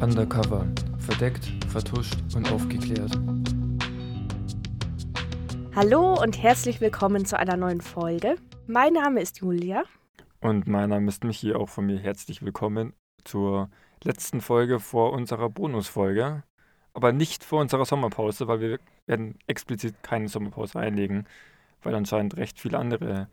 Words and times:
Undercover. 0.00 0.66
Verdeckt, 0.98 1.44
vertuscht 1.68 2.16
und 2.34 2.50
aufgeklärt. 2.52 3.18
Hallo 5.74 6.14
und 6.20 6.40
herzlich 6.42 6.80
willkommen 6.80 7.24
zu 7.24 7.38
einer 7.38 7.56
neuen 7.56 7.80
Folge. 7.80 8.36
Mein 8.66 8.92
Name 8.94 9.20
ist 9.20 9.38
Julia. 9.40 9.82
Und 10.40 10.66
mein 10.68 10.90
Name 10.90 11.08
ist 11.08 11.24
Michi, 11.24 11.52
auch 11.54 11.68
von 11.68 11.86
mir 11.86 11.98
herzlich 11.98 12.42
willkommen 12.42 12.92
zur 13.24 13.70
letzten 14.04 14.40
Folge 14.40 14.78
vor 14.78 15.12
unserer 15.12 15.50
Bonusfolge. 15.50 16.42
Aber 16.94 17.12
nicht 17.12 17.44
vor 17.44 17.60
unserer 17.60 17.84
Sommerpause, 17.84 18.48
weil 18.48 18.60
wir 18.60 18.78
werden 19.06 19.36
explizit 19.46 20.02
keine 20.02 20.28
Sommerpause 20.28 20.78
einlegen, 20.78 21.26
weil 21.82 21.94
anscheinend 21.94 22.36
recht 22.36 22.60
viele 22.60 22.78
andere 22.78 23.28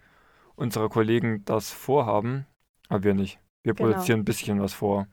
unserer 0.56 0.90
Kollegen 0.90 1.44
das 1.46 1.72
vorhaben, 1.72 2.46
aber 2.90 3.04
wir 3.04 3.14
nicht. 3.14 3.40
Wir 3.64 3.74
Genau. 3.74 3.90
produzieren 3.90 4.22
ein 4.22 4.26
bisschen 4.26 4.60
was 4.62 4.74
vor. 4.74 5.08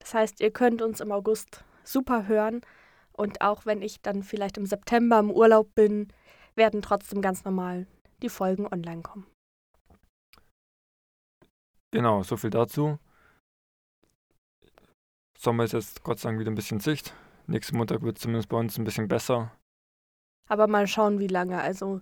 Das 0.00 0.14
heißt, 0.14 0.40
ihr 0.40 0.50
könnt 0.50 0.82
uns 0.82 1.00
im 1.00 1.12
August 1.12 1.64
super 1.84 2.26
hören. 2.26 2.60
Und 3.12 3.40
auch 3.40 3.66
wenn 3.66 3.82
ich 3.82 4.00
dann 4.00 4.22
vielleicht 4.22 4.56
im 4.56 4.66
September 4.66 5.18
im 5.18 5.30
Urlaub 5.30 5.74
bin, 5.74 6.08
werden 6.56 6.82
trotzdem 6.82 7.22
ganz 7.22 7.44
normal 7.44 7.86
die 8.22 8.28
Folgen 8.28 8.66
online 8.66 9.02
kommen. 9.02 9.26
Genau, 11.92 12.22
so 12.22 12.36
viel 12.36 12.50
dazu. 12.50 12.98
Sommer 15.36 15.64
ist 15.64 15.72
jetzt 15.72 16.02
Gott 16.02 16.18
sei 16.18 16.28
Dank 16.28 16.40
wieder 16.40 16.50
ein 16.50 16.54
bisschen 16.54 16.80
Sicht. 16.80 17.14
Nächsten 17.46 17.76
Montag 17.76 18.02
wird 18.02 18.16
es 18.16 18.22
zumindest 18.22 18.48
bei 18.48 18.56
uns 18.56 18.78
ein 18.78 18.84
bisschen 18.84 19.08
besser. 19.08 19.52
Aber 20.48 20.66
mal 20.66 20.86
schauen, 20.86 21.18
wie 21.18 21.26
lange. 21.26 21.60
Also 21.60 22.00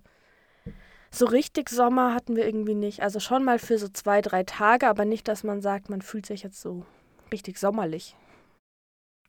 so 1.11 1.25
richtig 1.25 1.69
Sommer 1.69 2.13
hatten 2.13 2.35
wir 2.35 2.45
irgendwie 2.45 2.75
nicht. 2.75 3.01
Also 3.01 3.19
schon 3.19 3.43
mal 3.43 3.59
für 3.59 3.77
so 3.77 3.87
zwei, 3.87 4.21
drei 4.21 4.43
Tage, 4.43 4.87
aber 4.87 5.05
nicht, 5.05 5.27
dass 5.27 5.43
man 5.43 5.61
sagt, 5.61 5.89
man 5.89 6.01
fühlt 6.01 6.25
sich 6.25 6.43
jetzt 6.43 6.61
so 6.61 6.85
richtig 7.31 7.57
sommerlich. 7.57 8.15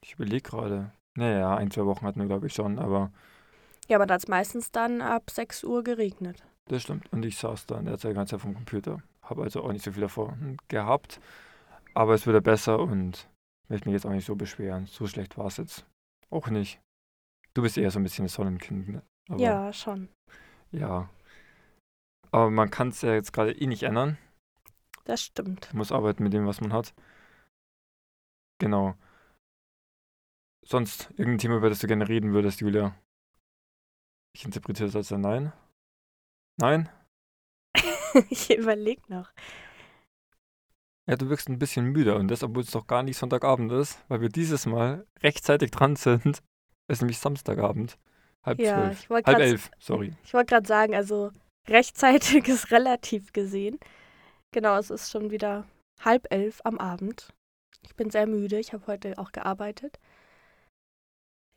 Ich 0.02 0.14
überlege 0.14 0.42
gerade. 0.42 0.92
Naja, 1.16 1.56
ein, 1.56 1.70
zwei 1.70 1.84
Wochen 1.86 2.06
hatten 2.06 2.20
wir, 2.20 2.26
glaube 2.26 2.46
ich, 2.46 2.54
schon, 2.54 2.78
aber 2.78 3.10
Ja, 3.88 3.96
aber 3.96 4.06
da 4.06 4.14
hat 4.14 4.22
es 4.22 4.28
meistens 4.28 4.70
dann 4.70 5.02
ab 5.02 5.30
6 5.30 5.64
Uhr 5.64 5.82
geregnet. 5.82 6.42
das 6.68 6.82
stimmt. 6.82 7.12
Und 7.12 7.24
ich 7.24 7.36
saß 7.36 7.66
da 7.66 7.78
in 7.78 7.86
der 7.86 7.98
Zeit 7.98 8.14
ganz 8.14 8.30
vom 8.30 8.54
Computer. 8.54 9.02
Habe 9.22 9.42
also 9.42 9.62
auch 9.62 9.72
nicht 9.72 9.84
so 9.84 9.92
viel 9.92 10.02
davon 10.02 10.56
gehabt. 10.68 11.20
Aber 11.94 12.14
es 12.14 12.26
wird 12.26 12.42
besser 12.44 12.78
und 12.78 13.28
möchte 13.68 13.88
mich 13.88 13.94
jetzt 13.94 14.06
auch 14.06 14.10
nicht 14.10 14.26
so 14.26 14.36
beschweren. 14.36 14.86
So 14.86 15.06
schlecht 15.06 15.36
war 15.36 15.46
es 15.46 15.56
jetzt 15.56 15.84
auch 16.30 16.48
nicht. 16.48 16.80
Du 17.54 17.62
bist 17.62 17.76
eher 17.76 17.90
so 17.90 17.98
ein 17.98 18.04
bisschen 18.04 18.24
das 18.26 18.34
Sonnenkind, 18.34 18.88
ne? 18.88 19.02
Aber, 19.28 19.40
ja, 19.40 19.72
schon. 19.72 20.08
Ja. 20.70 21.08
Aber 22.30 22.50
man 22.50 22.70
kann 22.70 22.88
es 22.88 23.02
ja 23.02 23.12
jetzt 23.12 23.32
gerade 23.32 23.52
eh 23.52 23.66
nicht 23.66 23.82
ändern. 23.82 24.16
Das 25.04 25.22
stimmt. 25.22 25.72
muss 25.74 25.90
arbeiten 25.90 26.22
mit 26.22 26.32
dem, 26.32 26.46
was 26.46 26.60
man 26.60 26.72
hat. 26.72 26.94
Genau. 28.60 28.94
Sonst 30.64 31.10
irgendein 31.12 31.38
Thema, 31.38 31.56
über 31.56 31.68
das 31.70 31.80
du 31.80 31.86
gerne 31.88 32.08
reden 32.08 32.32
würdest, 32.32 32.60
Julia? 32.60 32.94
Ich 34.36 34.44
interpretiere 34.44 34.86
das 34.88 34.96
als 34.96 35.12
ein 35.12 35.20
Nein. 35.22 35.52
Nein? 36.60 36.88
ich 38.30 38.50
überlege 38.56 39.02
noch. 39.08 39.32
Ja, 41.08 41.16
du 41.16 41.28
wirkst 41.28 41.48
ein 41.48 41.58
bisschen 41.58 41.86
müder 41.86 42.16
und 42.16 42.28
das, 42.28 42.42
obwohl 42.44 42.62
es 42.62 42.70
doch 42.70 42.86
gar 42.86 43.02
nicht 43.02 43.16
Sonntagabend 43.16 43.72
ist, 43.72 44.04
weil 44.08 44.20
wir 44.20 44.28
dieses 44.28 44.66
Mal 44.66 45.06
rechtzeitig 45.22 45.70
dran 45.72 45.96
sind. 45.96 46.40
Es 46.88 46.96
ist 46.98 47.02
nämlich 47.02 47.18
Samstagabend. 47.20 47.98
Halb 48.44 48.58
Ja, 48.58 48.74
zwölf. 48.82 49.00
ich 49.00 49.10
wollte 49.10 49.26
Halb 49.28 49.38
grad- 49.38 49.46
elf, 49.46 49.70
sorry. 49.78 50.12
Ich 50.24 50.34
wollte 50.34 50.46
gerade 50.54 50.66
sagen, 50.66 50.92
also 50.96 51.30
rechtzeitig 51.68 52.48
ist 52.48 52.72
relativ 52.72 53.32
gesehen. 53.32 53.78
Genau, 54.52 54.76
es 54.76 54.90
ist 54.90 55.08
schon 55.08 55.30
wieder 55.30 55.68
halb 56.00 56.26
elf 56.32 56.60
am 56.64 56.78
Abend. 56.78 57.32
Ich 57.82 57.94
bin 57.96 58.10
sehr 58.10 58.26
müde. 58.26 58.58
Ich 58.58 58.72
habe 58.72 58.86
heute 58.86 59.18
auch 59.18 59.32
gearbeitet. 59.32 59.98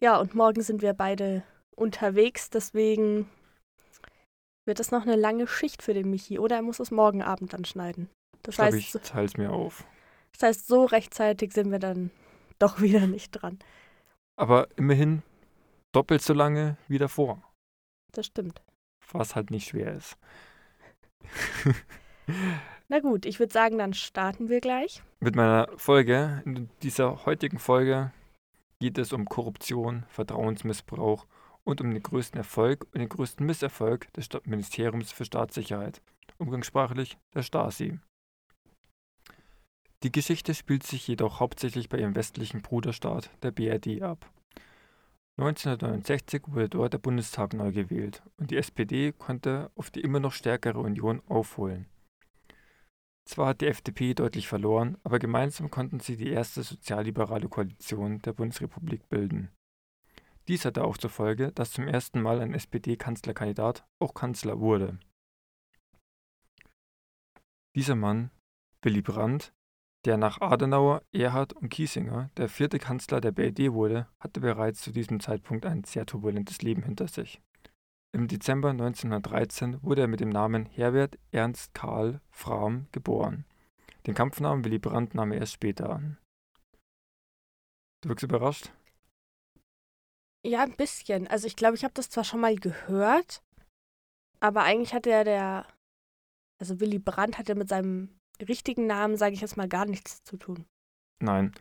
Ja, 0.01 0.17
und 0.19 0.35
morgen 0.35 0.61
sind 0.61 0.81
wir 0.81 0.93
beide 0.93 1.43
unterwegs. 1.75 2.49
Deswegen 2.49 3.29
wird 4.65 4.79
es 4.79 4.91
noch 4.91 5.03
eine 5.03 5.15
lange 5.15 5.47
Schicht 5.47 5.81
für 5.81 5.93
den 5.93 6.09
Michi. 6.09 6.39
Oder 6.39 6.57
er 6.57 6.61
muss 6.61 6.79
es 6.79 6.91
morgen 6.91 7.21
Abend 7.21 7.53
dann 7.53 7.65
schneiden. 7.65 8.09
Das 8.43 8.55
Ich 8.55 8.59
heißt, 8.59 8.77
ich 8.77 8.91
teile 8.91 9.25
es 9.25 9.37
mir 9.37 9.51
auf. 9.51 9.85
das 10.33 10.43
heißt, 10.43 10.67
so 10.67 10.85
rechtzeitig 10.85 11.53
sind 11.53 11.71
wir 11.71 11.79
dann 11.79 12.11
doch 12.59 12.81
wieder 12.81 13.07
nicht 13.07 13.31
dran. 13.31 13.59
Aber 14.35 14.67
immerhin 14.77 15.21
doppelt 15.93 16.21
so 16.21 16.33
lange 16.33 16.77
wie 16.87 16.97
davor. 16.97 17.41
Das 18.11 18.25
stimmt. 18.25 18.61
Was 19.11 19.35
halt 19.35 19.51
nicht 19.51 19.67
schwer 19.69 19.93
ist. 19.95 20.17
Na 22.93 22.99
gut, 22.99 23.25
ich 23.25 23.39
würde 23.39 23.51
sagen, 23.51 23.79
dann 23.79 23.95
starten 23.95 24.49
wir 24.49 24.61
gleich. 24.61 25.01
Mit 25.19 25.35
meiner 25.35 25.67
Folge, 25.77 26.43
in 26.45 26.69
dieser 26.83 27.25
heutigen 27.25 27.57
Folge, 27.57 28.11
geht 28.79 28.99
es 28.99 29.13
um 29.13 29.25
Korruption, 29.25 30.05
Vertrauensmissbrauch 30.09 31.25
und 31.63 31.81
um 31.81 31.89
den 31.89 32.03
größten 32.03 32.37
Erfolg 32.37 32.85
und 32.93 32.99
den 32.99 33.09
größten 33.09 33.43
Misserfolg 33.47 34.13
des 34.13 34.29
Ministeriums 34.45 35.11
für 35.11 35.25
Staatssicherheit, 35.25 36.03
umgangssprachlich 36.37 37.17
der 37.33 37.41
Stasi. 37.41 37.97
Die 40.03 40.11
Geschichte 40.11 40.53
spielt 40.53 40.83
sich 40.83 41.07
jedoch 41.07 41.39
hauptsächlich 41.39 41.89
bei 41.89 41.97
ihrem 41.97 42.15
westlichen 42.15 42.61
Bruderstaat, 42.61 43.31
der 43.41 43.49
BRD, 43.49 44.03
ab. 44.03 44.29
1969 45.37 46.43
wurde 46.45 46.69
dort 46.69 46.93
der 46.93 46.99
Bundestag 46.99 47.55
neu 47.55 47.71
gewählt 47.71 48.21
und 48.37 48.51
die 48.51 48.57
SPD 48.57 49.13
konnte 49.13 49.71
auf 49.73 49.89
die 49.89 50.01
immer 50.01 50.19
noch 50.19 50.33
stärkere 50.33 50.77
Union 50.77 51.23
aufholen. 51.27 51.87
Zwar 53.25 53.47
hat 53.47 53.61
die 53.61 53.67
FDP 53.67 54.13
deutlich 54.13 54.47
verloren, 54.47 54.97
aber 55.03 55.19
gemeinsam 55.19 55.71
konnten 55.71 55.99
sie 55.99 56.17
die 56.17 56.29
erste 56.29 56.61
sozialliberale 56.61 57.47
Koalition 57.47 58.19
der 58.19 58.33
Bundesrepublik 58.33 59.07
bilden. 59.09 59.49
Dies 60.47 60.65
hatte 60.65 60.83
auch 60.83 60.97
zur 60.97 61.09
Folge, 61.09 61.51
dass 61.53 61.71
zum 61.71 61.87
ersten 61.87 62.21
Mal 62.21 62.41
ein 62.41 62.53
SPD-Kanzlerkandidat 62.53 63.87
auch 63.99 64.13
Kanzler 64.13 64.59
wurde. 64.59 64.99
Dieser 67.75 67.95
Mann, 67.95 68.29
Willy 68.81 69.01
Brandt, 69.01 69.53
der 70.05 70.17
nach 70.17 70.41
Adenauer, 70.41 71.01
Erhard 71.13 71.53
und 71.53 71.69
Kiesinger 71.69 72.29
der 72.35 72.49
vierte 72.49 72.77
Kanzler 72.77 73.21
der 73.21 73.31
BRD 73.31 73.71
wurde, 73.71 74.07
hatte 74.19 74.41
bereits 74.41 74.81
zu 74.81 74.91
diesem 74.91 75.21
Zeitpunkt 75.21 75.65
ein 75.65 75.85
sehr 75.85 76.05
turbulentes 76.05 76.61
Leben 76.61 76.83
hinter 76.83 77.07
sich. 77.07 77.41
Im 78.15 78.27
Dezember 78.27 78.69
1913 78.69 79.81
wurde 79.81 80.01
er 80.01 80.07
mit 80.07 80.19
dem 80.19 80.29
Namen 80.29 80.67
Herbert 80.67 81.17
Ernst 81.31 81.73
Karl 81.73 82.21
Frahm 82.29 82.85
geboren. 82.91 83.45
Den 84.05 84.13
Kampfnamen 84.13 84.63
Willy 84.63 84.77
Brandt 84.77 85.15
nahm 85.15 85.31
er 85.31 85.39
erst 85.39 85.53
später 85.53 85.89
an. 85.89 86.19
Du 88.01 88.09
wirkst 88.09 88.23
überrascht? 88.23 88.71
Ja, 90.45 90.61
ein 90.61 90.75
bisschen. 90.75 91.27
Also 91.27 91.47
ich 91.47 91.55
glaube, 91.55 91.75
ich 91.75 91.83
habe 91.83 91.95
das 91.95 92.11
zwar 92.11 92.23
schon 92.23 92.41
mal 92.41 92.55
gehört, 92.55 93.41
aber 94.39 94.61
eigentlich 94.61 94.93
hat 94.93 95.07
ja 95.07 95.23
der, 95.23 95.65
also 96.61 96.79
Willy 96.79 96.99
Brandt 96.99 97.39
hat 97.39 97.49
ja 97.49 97.55
mit 97.55 97.69
seinem 97.69 98.19
richtigen 98.47 98.85
Namen, 98.85 99.17
sage 99.17 99.33
ich 99.33 99.41
jetzt 99.41 99.57
mal, 99.57 99.67
gar 99.69 99.85
nichts 99.85 100.23
zu 100.23 100.37
tun. 100.37 100.65
Nein. 101.19 101.51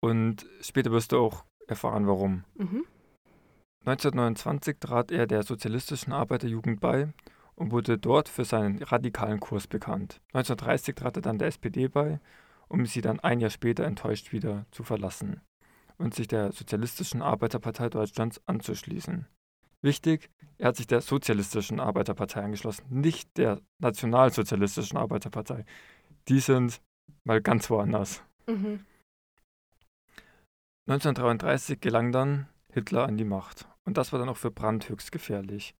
Und 0.00 0.46
später 0.60 0.90
wirst 0.90 1.12
du 1.12 1.18
auch 1.18 1.46
erfahren, 1.66 2.06
warum. 2.06 2.44
Mhm. 2.56 2.84
1929 3.84 4.76
trat 4.78 5.10
er 5.10 5.26
der 5.26 5.42
Sozialistischen 5.42 6.12
Arbeiterjugend 6.12 6.80
bei 6.80 7.12
und 7.56 7.72
wurde 7.72 7.98
dort 7.98 8.28
für 8.28 8.44
seinen 8.44 8.82
radikalen 8.82 9.40
Kurs 9.40 9.66
bekannt. 9.66 10.20
1930 10.34 10.94
trat 10.94 11.16
er 11.16 11.22
dann 11.22 11.38
der 11.38 11.48
SPD 11.48 11.88
bei, 11.88 12.20
um 12.68 12.86
sie 12.86 13.00
dann 13.00 13.20
ein 13.20 13.40
Jahr 13.40 13.50
später 13.50 13.84
enttäuscht 13.84 14.32
wieder 14.32 14.66
zu 14.70 14.84
verlassen 14.84 15.40
und 15.98 16.14
sich 16.14 16.28
der 16.28 16.52
Sozialistischen 16.52 17.22
Arbeiterpartei 17.22 17.88
Deutschlands 17.88 18.40
anzuschließen. 18.46 19.26
Wichtig, 19.82 20.30
er 20.58 20.68
hat 20.68 20.76
sich 20.76 20.86
der 20.86 21.00
Sozialistischen 21.00 21.80
Arbeiterpartei 21.80 22.42
angeschlossen, 22.42 22.84
nicht 22.88 23.36
der 23.36 23.60
Nationalsozialistischen 23.80 24.96
Arbeiterpartei. 24.96 25.64
Die 26.28 26.38
sind 26.38 26.80
mal 27.24 27.42
ganz 27.42 27.68
woanders. 27.68 28.22
Mhm. 28.46 28.84
1933 30.86 31.80
gelang 31.80 32.12
dann 32.12 32.48
Hitler 32.72 33.06
an 33.06 33.16
die 33.16 33.24
Macht. 33.24 33.68
Und 33.84 33.96
das 33.96 34.12
war 34.12 34.18
dann 34.18 34.28
auch 34.28 34.36
für 34.36 34.50
Brandt 34.50 34.88
höchst 34.88 35.12
gefährlich. 35.12 35.74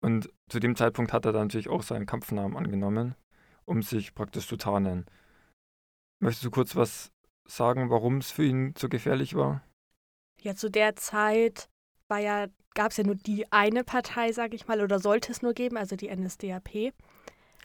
Und 0.00 0.30
zu 0.48 0.60
dem 0.60 0.76
Zeitpunkt 0.76 1.12
hat 1.12 1.24
er 1.24 1.32
dann 1.32 1.46
natürlich 1.46 1.68
auch 1.68 1.82
seinen 1.82 2.06
Kampfnamen 2.06 2.56
angenommen, 2.56 3.14
um 3.64 3.82
sich 3.82 4.14
praktisch 4.14 4.46
zu 4.46 4.56
tarnen. 4.56 5.06
Möchtest 6.20 6.44
du 6.44 6.50
kurz 6.50 6.76
was 6.76 7.12
sagen, 7.46 7.90
warum 7.90 8.18
es 8.18 8.30
für 8.30 8.44
ihn 8.44 8.74
so 8.76 8.88
gefährlich 8.88 9.34
war? 9.34 9.62
Ja, 10.40 10.54
zu 10.54 10.70
der 10.70 10.96
Zeit 10.96 11.68
war 12.08 12.18
ja, 12.18 12.46
gab 12.74 12.90
es 12.90 12.98
ja 12.98 13.04
nur 13.04 13.14
die 13.14 13.50
eine 13.52 13.84
Partei, 13.84 14.32
sage 14.32 14.54
ich 14.54 14.68
mal, 14.68 14.80
oder 14.80 14.98
sollte 14.98 15.32
es 15.32 15.42
nur 15.42 15.54
geben, 15.54 15.76
also 15.76 15.96
die 15.96 16.14
NSDAP. 16.14 16.92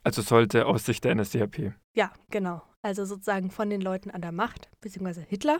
Also 0.03 0.21
sollte 0.21 0.65
aus 0.65 0.85
Sicht 0.85 1.03
der 1.03 1.13
NSDAP. 1.15 1.73
Ja, 1.93 2.11
genau. 2.29 2.61
Also 2.81 3.05
sozusagen 3.05 3.51
von 3.51 3.69
den 3.69 3.81
Leuten 3.81 4.09
an 4.09 4.21
der 4.21 4.31
Macht, 4.31 4.69
beziehungsweise 4.81 5.21
Hitler. 5.21 5.59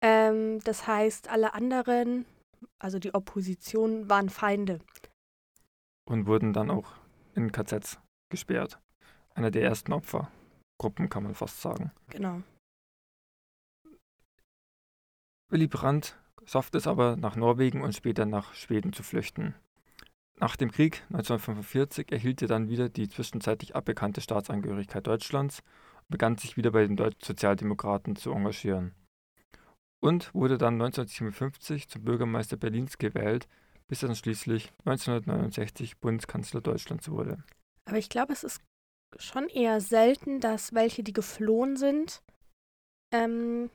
Ähm, 0.00 0.60
das 0.64 0.86
heißt, 0.86 1.28
alle 1.28 1.52
anderen, 1.52 2.24
also 2.78 2.98
die 2.98 3.14
Opposition, 3.14 4.08
waren 4.10 4.28
Feinde. 4.28 4.80
und 6.06 6.26
wurden 6.26 6.52
dann 6.52 6.70
auch 6.70 6.92
in 7.34 7.50
KZs 7.50 7.98
gesperrt. 8.30 8.78
Einer 9.34 9.50
der 9.50 9.62
ersten 9.62 9.92
Opfergruppen, 9.92 11.08
kann 11.08 11.22
man 11.22 11.34
fast 11.34 11.60
sagen. 11.60 11.92
Genau. 12.10 12.42
Willy 15.48 15.66
Brandt 15.66 16.16
schafft 16.44 16.74
es 16.74 16.86
aber, 16.86 17.16
nach 17.16 17.36
Norwegen 17.36 17.82
und 17.82 17.94
später 17.94 18.26
nach 18.26 18.54
Schweden 18.54 18.92
zu 18.92 19.02
flüchten. 19.02 19.54
Nach 20.40 20.56
dem 20.56 20.70
Krieg 20.70 21.02
1945 21.10 22.10
erhielt 22.12 22.42
er 22.42 22.48
dann 22.48 22.68
wieder 22.68 22.88
die 22.88 23.08
zwischenzeitlich 23.08 23.76
aberkannte 23.76 24.20
Staatsangehörigkeit 24.20 25.06
Deutschlands 25.06 25.60
und 26.02 26.10
begann 26.10 26.36
sich 26.36 26.56
wieder 26.56 26.72
bei 26.72 26.86
den 26.86 26.96
deutschen 26.96 27.22
Sozialdemokraten 27.22 28.16
zu 28.16 28.32
engagieren. 28.32 28.94
Und 30.04 30.34
wurde 30.34 30.58
dann 30.58 30.74
1957 30.74 31.88
zum 31.88 32.04
Bürgermeister 32.04 32.58
Berlins 32.58 32.98
gewählt, 32.98 33.48
bis 33.88 34.02
er 34.02 34.08
dann 34.08 34.16
schließlich 34.16 34.70
1969 34.84 35.96
Bundeskanzler 35.96 36.60
Deutschlands 36.60 37.08
wurde. 37.08 37.42
Aber 37.86 37.96
ich 37.96 38.10
glaube, 38.10 38.34
es 38.34 38.44
ist 38.44 38.60
schon 39.18 39.48
eher 39.48 39.80
selten, 39.80 40.40
dass 40.40 40.74
welche, 40.74 41.02
die 41.02 41.14
geflohen 41.14 41.78
sind, 41.78 42.22
ähm, 43.14 43.70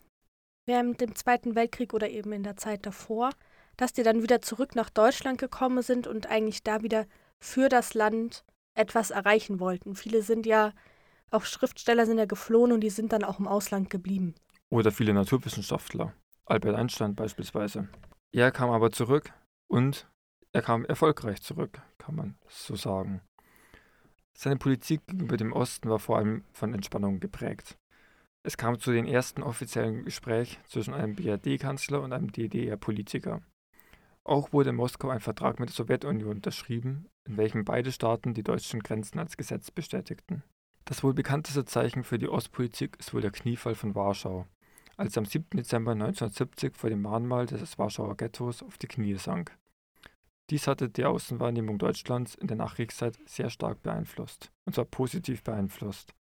während 0.67 1.01
dem 1.01 1.15
Zweiten 1.15 1.55
Weltkrieg 1.55 1.95
oder 1.95 2.11
eben 2.11 2.31
in 2.31 2.43
der 2.43 2.57
Zeit 2.57 2.85
davor, 2.85 3.31
dass 3.75 3.93
die 3.93 4.03
dann 4.03 4.21
wieder 4.21 4.39
zurück 4.39 4.75
nach 4.75 4.91
Deutschland 4.91 5.39
gekommen 5.39 5.81
sind 5.81 6.05
und 6.05 6.27
eigentlich 6.27 6.61
da 6.61 6.83
wieder 6.83 7.07
für 7.39 7.69
das 7.69 7.95
Land 7.95 8.45
etwas 8.75 9.09
erreichen 9.09 9.59
wollten. 9.59 9.95
Viele 9.95 10.21
sind 10.21 10.45
ja, 10.45 10.73
auch 11.31 11.45
Schriftsteller 11.45 12.05
sind 12.05 12.19
ja 12.19 12.25
geflohen 12.25 12.71
und 12.71 12.81
die 12.81 12.91
sind 12.91 13.13
dann 13.13 13.23
auch 13.23 13.39
im 13.39 13.47
Ausland 13.47 13.89
geblieben. 13.89 14.35
Oder 14.71 14.91
viele 14.91 15.13
Naturwissenschaftler, 15.13 16.13
Albert 16.45 16.75
Einstein 16.75 17.15
beispielsweise. 17.15 17.89
Er 18.31 18.51
kam 18.51 18.69
aber 18.69 18.91
zurück 18.91 19.33
und 19.67 20.07
er 20.51 20.61
kam 20.61 20.85
erfolgreich 20.85 21.41
zurück, 21.41 21.81
kann 21.97 22.15
man 22.15 22.37
so 22.47 22.75
sagen. 22.75 23.21
Seine 24.37 24.57
Politik 24.57 25.05
gegenüber 25.07 25.37
dem 25.37 25.53
Osten 25.53 25.89
war 25.89 25.99
vor 25.99 26.17
allem 26.17 26.43
von 26.53 26.73
Entspannung 26.73 27.19
geprägt. 27.19 27.77
Es 28.43 28.57
kam 28.57 28.79
zu 28.79 28.91
den 28.91 29.05
ersten 29.05 29.43
offiziellen 29.43 30.05
Gesprächen 30.05 30.61
zwischen 30.65 30.93
einem 30.93 31.15
BRD-Kanzler 31.15 32.01
und 32.01 32.13
einem 32.13 32.31
DDR-Politiker. 32.31 33.41
Auch 34.23 34.53
wurde 34.53 34.69
in 34.69 34.75
Moskau 34.75 35.09
ein 35.09 35.19
Vertrag 35.19 35.59
mit 35.59 35.69
der 35.69 35.75
Sowjetunion 35.75 36.29
unterschrieben, 36.29 37.09
in 37.27 37.37
welchem 37.37 37.65
beide 37.65 37.91
Staaten 37.91 38.33
die 38.33 38.43
deutschen 38.43 38.81
Grenzen 38.81 39.19
als 39.19 39.35
Gesetz 39.35 39.71
bestätigten. 39.71 40.43
Das 40.85 41.03
wohl 41.03 41.13
bekannteste 41.13 41.65
Zeichen 41.65 42.03
für 42.03 42.17
die 42.17 42.29
Ostpolitik 42.29 42.95
ist 42.99 43.13
wohl 43.13 43.21
der 43.21 43.31
Kniefall 43.31 43.75
von 43.75 43.93
Warschau, 43.93 44.47
als 44.99 45.15
er 45.15 45.21
am 45.21 45.25
7. 45.25 45.45
Dezember 45.55 45.93
1970 45.93 46.75
vor 46.75 46.89
dem 46.89 47.01
Mahnmal 47.01 47.45
des 47.45 47.77
Warschauer 47.79 48.17
Ghettos 48.17 48.61
auf 48.61 48.77
die 48.77 48.87
Knie 48.87 49.15
sank. 49.15 49.57
Dies 50.49 50.67
hatte 50.67 50.89
die 50.89 51.05
Außenwahrnehmung 51.05 51.77
Deutschlands 51.77 52.35
in 52.35 52.47
der 52.47 52.57
Nachkriegszeit 52.57 53.17
sehr 53.25 53.49
stark 53.49 53.81
beeinflusst, 53.81 54.51
und 54.65 54.73
zwar 54.73 54.85
positiv 54.85 55.43
beeinflusst. 55.43 56.13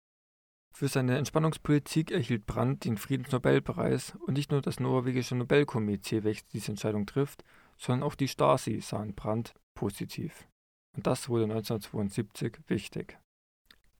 Für 0.74 0.88
seine 0.88 1.16
Entspannungspolitik 1.16 2.10
erhielt 2.10 2.44
Brandt 2.44 2.84
den 2.84 2.98
Friedensnobelpreis 2.98 4.14
und 4.26 4.34
nicht 4.34 4.50
nur 4.50 4.60
das 4.60 4.78
norwegische 4.78 5.36
Nobelkomitee, 5.36 6.22
welches 6.22 6.46
diese 6.48 6.72
Entscheidung 6.72 7.06
trifft, 7.06 7.44
sondern 7.78 8.06
auch 8.06 8.14
die 8.14 8.28
Stasi 8.28 8.82
sahen 8.82 9.14
Brandt 9.14 9.54
positiv. 9.74 10.46
Und 10.94 11.06
das 11.06 11.30
wurde 11.30 11.44
1972 11.44 12.58
wichtig. 12.66 13.18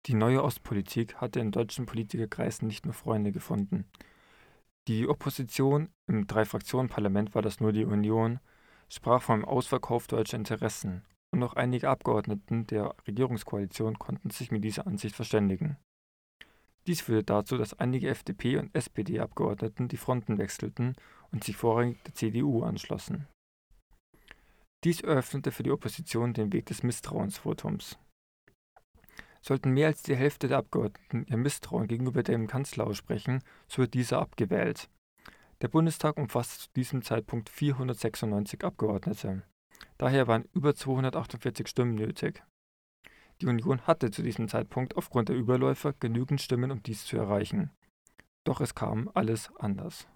Die 0.05 0.14
neue 0.14 0.44
Ostpolitik 0.44 1.14
hatte 1.17 1.40
in 1.40 1.50
deutschen 1.50 1.87
Politikerkreisen 1.87 2.69
nicht 2.69 2.84
nur 2.84 2.94
Freunde 2.94 3.32
gefunden. 3.32 3.87
Die 4.88 5.08
Opposition 5.08 5.88
im 6.06 6.28
Drei-Fraktionen-Parlament 6.28 7.34
war 7.34 7.42
das 7.42 7.58
nur 7.58 7.72
die 7.72 7.84
Union, 7.84 8.38
sprach 8.88 9.20
vom 9.20 9.44
Ausverkauf 9.44 10.06
deutscher 10.06 10.36
Interessen 10.36 11.02
und 11.32 11.42
auch 11.42 11.54
einige 11.54 11.88
Abgeordneten 11.88 12.68
der 12.68 12.94
Regierungskoalition 13.06 13.98
konnten 13.98 14.30
sich 14.30 14.52
mit 14.52 14.62
dieser 14.62 14.86
Ansicht 14.86 15.16
verständigen. 15.16 15.76
Dies 16.86 17.00
führte 17.00 17.24
dazu, 17.24 17.58
dass 17.58 17.78
einige 17.80 18.08
FDP- 18.08 18.58
und 18.58 18.72
SPD-Abgeordneten 18.76 19.88
die 19.88 19.96
Fronten 19.96 20.38
wechselten 20.38 20.94
und 21.32 21.42
sich 21.42 21.56
vorrangig 21.56 22.00
der 22.04 22.14
CDU 22.14 22.62
anschlossen. 22.62 23.26
Dies 24.84 25.00
eröffnete 25.00 25.50
für 25.50 25.64
die 25.64 25.72
Opposition 25.72 26.32
den 26.32 26.52
Weg 26.52 26.66
des 26.66 26.84
Misstrauensvotums. 26.84 27.98
Sollten 29.46 29.70
mehr 29.70 29.87
als 29.87 30.02
die 30.02 30.16
Hälfte 30.16 30.48
der 30.48 30.58
Abgeordneten 30.58 31.25
ihr 31.28 31.37
Misstrauen 31.37 31.87
gegenüber 31.87 32.25
dem 32.25 32.48
Kanzler 32.48 32.84
aussprechen, 32.84 33.44
so 33.69 33.78
wird 33.78 33.94
dieser 33.94 34.19
abgewählt. 34.19 34.90
Der 35.60 35.69
Bundestag 35.69 36.16
umfasste 36.16 36.64
zu 36.64 36.69
diesem 36.75 37.02
Zeitpunkt 37.02 37.48
496 37.48 38.64
Abgeordnete. 38.64 39.44
Daher 39.98 40.26
waren 40.26 40.46
über 40.52 40.75
248 40.75 41.69
Stimmen 41.69 41.94
nötig. 41.94 42.43
Die 43.40 43.46
Union 43.46 43.82
hatte 43.82 44.10
zu 44.10 44.22
diesem 44.22 44.48
Zeitpunkt 44.48 44.96
aufgrund 44.96 45.28
der 45.28 45.37
Überläufer 45.37 45.92
genügend 45.92 46.40
Stimmen, 46.40 46.72
um 46.72 46.82
dies 46.82 47.04
zu 47.04 47.16
erreichen. 47.16 47.70
Doch 48.42 48.60
es 48.60 48.75
kam 48.75 49.08
alles 49.14 49.54
anders. 49.56 50.08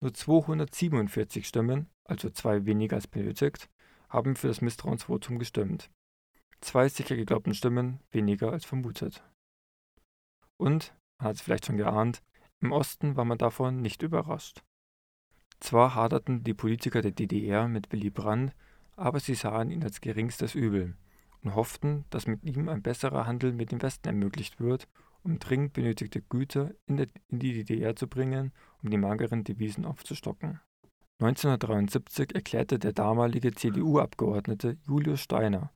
Nur 0.00 0.14
247 0.14 1.46
Stimmen, 1.46 1.90
also 2.04 2.30
zwei 2.30 2.64
weniger 2.64 2.96
als 2.96 3.06
benötigt, 3.06 3.68
haben 4.08 4.34
für 4.34 4.48
das 4.48 4.62
Misstrauensvotum 4.62 5.38
gestimmt. 5.38 5.90
Zwei 6.62 6.88
sicher 6.88 7.16
geglaubten 7.16 7.54
Stimmen 7.54 7.98
weniger 8.12 8.52
als 8.52 8.64
vermutet. 8.64 9.24
Und, 10.56 10.94
man 11.18 11.28
hat 11.28 11.34
es 11.34 11.42
vielleicht 11.42 11.66
schon 11.66 11.76
geahnt, 11.76 12.22
im 12.60 12.70
Osten 12.70 13.16
war 13.16 13.24
man 13.24 13.36
davon 13.36 13.82
nicht 13.82 14.02
überrascht. 14.02 14.62
Zwar 15.58 15.96
haderten 15.96 16.44
die 16.44 16.54
Politiker 16.54 17.02
der 17.02 17.10
DDR 17.10 17.66
mit 17.66 17.90
Willy 17.90 18.10
Brandt, 18.10 18.54
aber 18.94 19.18
sie 19.18 19.34
sahen 19.34 19.72
ihn 19.72 19.82
als 19.82 20.00
geringstes 20.00 20.54
Übel 20.54 20.96
und 21.42 21.56
hofften, 21.56 22.04
dass 22.10 22.28
mit 22.28 22.44
ihm 22.44 22.68
ein 22.68 22.80
besserer 22.80 23.26
Handel 23.26 23.52
mit 23.52 23.72
dem 23.72 23.82
Westen 23.82 24.06
ermöglicht 24.06 24.60
wird, 24.60 24.86
um 25.24 25.40
dringend 25.40 25.72
benötigte 25.72 26.22
Güter 26.22 26.70
in, 26.86 26.96
der, 26.96 27.08
in 27.28 27.40
die 27.40 27.64
DDR 27.64 27.96
zu 27.96 28.06
bringen, 28.06 28.52
um 28.84 28.90
die 28.90 28.98
mageren 28.98 29.42
Devisen 29.42 29.84
aufzustocken. 29.84 30.60
1973 31.18 32.36
erklärte 32.36 32.78
der 32.78 32.92
damalige 32.92 33.52
CDU-Abgeordnete 33.52 34.78
Julius 34.86 35.20
Steiner, 35.20 35.72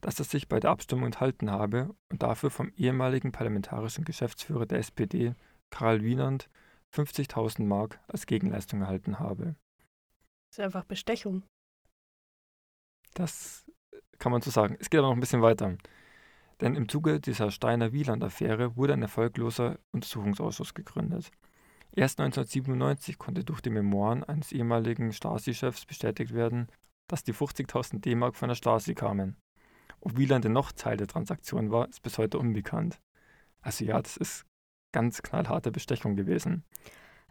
dass 0.00 0.18
er 0.18 0.24
sich 0.24 0.48
bei 0.48 0.60
der 0.60 0.70
Abstimmung 0.70 1.06
enthalten 1.06 1.50
habe 1.50 1.94
und 2.10 2.22
dafür 2.22 2.50
vom 2.50 2.72
ehemaligen 2.76 3.32
parlamentarischen 3.32 4.04
Geschäftsführer 4.04 4.66
der 4.66 4.78
SPD, 4.78 5.34
Karl 5.70 6.02
Wienand, 6.02 6.48
50.000 6.94 7.64
Mark 7.64 8.00
als 8.08 8.26
Gegenleistung 8.26 8.80
erhalten 8.80 9.18
habe. 9.18 9.56
Das 10.50 10.58
ist 10.58 10.64
einfach 10.64 10.84
Bestechung. 10.84 11.42
Das 13.14 13.64
kann 14.18 14.32
man 14.32 14.42
so 14.42 14.50
sagen. 14.50 14.76
Es 14.80 14.90
geht 14.90 14.98
aber 14.98 15.08
noch 15.08 15.16
ein 15.16 15.20
bisschen 15.20 15.42
weiter. 15.42 15.76
Denn 16.60 16.74
im 16.74 16.88
Zuge 16.88 17.20
dieser 17.20 17.50
Steiner-Wieland-Affäre 17.50 18.76
wurde 18.76 18.94
ein 18.94 19.02
erfolgloser 19.02 19.78
Untersuchungsausschuss 19.92 20.74
gegründet. 20.74 21.30
Erst 21.92 22.20
1997 22.20 23.18
konnte 23.18 23.44
durch 23.44 23.60
die 23.60 23.70
Memoiren 23.70 24.24
eines 24.24 24.52
ehemaligen 24.52 25.12
Stasi-Chefs 25.12 25.86
bestätigt 25.86 26.34
werden, 26.34 26.68
dass 27.06 27.24
die 27.24 27.34
50.000 27.34 28.00
D-Mark 28.00 28.36
von 28.36 28.48
der 28.48 28.56
Stasi 28.56 28.94
kamen. 28.94 29.36
Ob 30.00 30.16
Wieland 30.16 30.44
denn 30.44 30.52
noch 30.52 30.72
Teil 30.72 30.96
der 30.96 31.06
Transaktion 31.06 31.70
war, 31.70 31.88
ist 31.88 32.02
bis 32.02 32.18
heute 32.18 32.38
unbekannt. 32.38 33.00
Also 33.60 33.84
ja, 33.84 34.00
das 34.00 34.16
ist 34.16 34.46
ganz 34.92 35.22
knallharte 35.22 35.70
Bestechung 35.70 36.16
gewesen. 36.16 36.64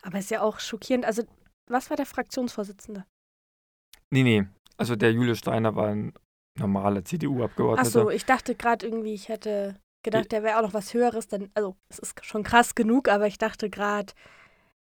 Aber 0.02 0.20
ist 0.20 0.32
ja 0.32 0.42
auch 0.42 0.60
schockierend. 0.60 1.06
Also, 1.06 1.24
was 1.68 1.90
war 1.90 1.98
der 1.98 2.06
Fraktionsvorsitzende? 2.06 3.06
Nee, 4.12 4.24
nee. 4.24 4.46
Also 4.78 4.96
der 4.96 5.12
Julius 5.12 5.40
Steiner 5.40 5.76
war 5.76 5.88
ein 5.88 6.14
normaler 6.58 7.04
CDU-Abgeordneter. 7.04 7.88
Achso, 7.88 8.10
ich 8.10 8.26
dachte 8.26 8.56
gerade 8.56 8.86
irgendwie, 8.86 9.14
ich 9.14 9.30
hätte 9.30 9.80
gedacht, 10.04 10.32
der 10.32 10.44
wäre 10.44 10.58
auch 10.58 10.62
noch 10.62 10.74
was 10.74 10.94
Höheres. 10.94 11.28
Denn, 11.28 11.50
also, 11.56 11.76
es 11.90 12.00
ist 12.00 12.26
schon 12.26 12.44
krass 12.44 12.76
genug, 12.76 13.10
aber 13.10 13.28
ich 13.28 13.38
dachte 13.38 13.70
gerade. 13.70 14.14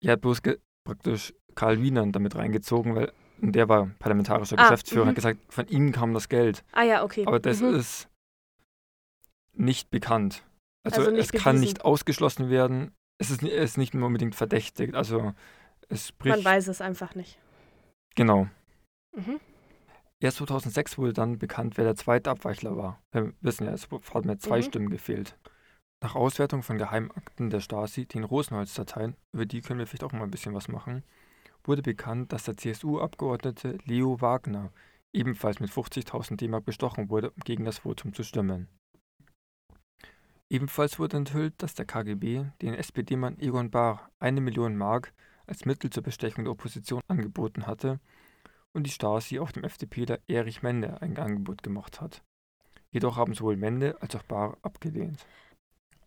Er 0.01 0.13
hat 0.13 0.22
bloß 0.22 0.41
praktisch 0.86 1.34
Karl 1.56 1.82
Wienand 1.82 2.15
damit 2.15 2.36
reingezogen, 2.36 2.96
weil 2.96 3.12
der 3.39 3.70
war 3.70 3.89
parlamentarischer 4.00 4.58
ah, 4.58 4.63
Geschäftsführer 4.63 5.03
und 5.03 5.08
hat 5.10 5.13
mhm. 5.13 5.15
gesagt, 5.15 5.39
von 5.50 5.67
ihm 5.67 5.91
kam 5.91 6.13
das 6.13 6.29
Geld. 6.29 6.63
Ah 6.72 6.84
ja, 6.84 7.03
okay. 7.03 7.25
Aber 7.25 7.39
das 7.39 7.62
mhm. 7.62 7.75
ist 7.75 8.08
nicht 9.53 9.89
bekannt. 9.89 10.44
Also, 10.84 11.01
also 11.01 11.12
nicht 11.12 11.22
es 11.22 11.27
bewiesen. 11.27 11.44
kann 11.44 11.60
nicht 11.60 11.86
ausgeschlossen 11.86 12.50
werden. 12.50 12.91
Es 13.20 13.29
ist, 13.29 13.44
es 13.44 13.72
ist 13.72 13.77
nicht 13.77 13.94
unbedingt 13.96 14.36
verdächtigt. 14.36 14.96
Also 14.96 15.34
es 15.89 16.10
spricht. 16.10 16.36
Man 16.36 16.46
weiß 16.46 16.67
es 16.67 16.82
einfach 16.82 17.15
nicht. 17.15 17.39
Genau. 18.15 18.48
Mhm. 19.15 19.39
Erst 20.20 20.38
2006 20.38 20.98
wurde 20.98 21.13
dann 21.13 21.38
bekannt, 21.38 21.77
wer 21.77 21.86
der 21.86 21.96
zweite 21.96 22.32
Abweichler 22.32 22.75
war. 22.75 23.01
Wir 23.12 23.34
wissen 23.41 23.65
ja, 23.65 23.74
es 23.74 23.88
hat 24.13 24.25
mir 24.25 24.38
zwei 24.39 24.60
mhm. 24.60 24.63
Stimmen 24.63 24.89
gefehlt. 24.89 25.38
Nach 26.01 26.15
Auswertung 26.15 26.63
von 26.63 26.77
Geheimakten 26.77 27.50
der 27.50 27.60
Stasi, 27.60 28.06
den 28.06 28.24
Rosenholz-Dateien, 28.24 29.15
über 29.34 29.46
die 29.46 29.62
können 29.62 29.79
wir 29.79 29.88
vielleicht 29.88 30.03
auch 30.03 30.12
mal 30.12 30.24
ein 30.24 30.32
bisschen 30.32 30.53
was 30.53 30.67
machen, 30.67 31.03
wurde 31.67 31.81
bekannt, 31.81 32.33
dass 32.33 32.43
der 32.43 32.57
CSU-Abgeordnete 32.57 33.77
Leo 33.86 34.21
Wagner 34.21 34.71
ebenfalls 35.13 35.59
mit 35.59 35.69
50.000 35.69 36.38
D-Mark 36.38 36.65
bestochen 36.65 37.09
wurde, 37.09 37.31
um 37.31 37.41
gegen 37.41 37.65
das 37.65 37.79
Votum 37.79 38.13
zu 38.13 38.24
stimmen. 38.24 38.67
Ebenfalls 40.50 40.97
wurde 40.97 41.17
enthüllt, 41.17 41.55
dass 41.57 41.74
der 41.74 41.86
KGB 41.86 42.45
den 42.62 42.74
SPD-Mann 42.74 43.39
Egon 43.39 43.69
Bahr 43.69 44.09
eine 44.19 44.39
Million 44.39 44.77
Mark 44.77 45.13
als 45.45 45.65
Mittel 45.65 45.89
zur 45.89 46.03
Bestechung 46.03 46.45
der 46.45 46.53
Opposition 46.53 47.01
angeboten 47.07 47.67
hatte 47.67 48.00
und 48.74 48.83
die 48.83 48.91
Stasi 48.91 49.39
auch 49.39 49.51
dem 49.51 49.63
FDPler 49.63 50.19
Erich 50.27 50.62
Mende 50.62 51.01
ein 51.01 51.17
Angebot 51.17 51.63
gemacht 51.63 52.00
hat. 52.00 52.24
Jedoch 52.91 53.17
haben 53.17 53.33
sowohl 53.33 53.57
Mende 53.57 54.01
als 54.01 54.15
auch 54.15 54.24
Bahr 54.24 54.57
abgelehnt. 54.62 55.25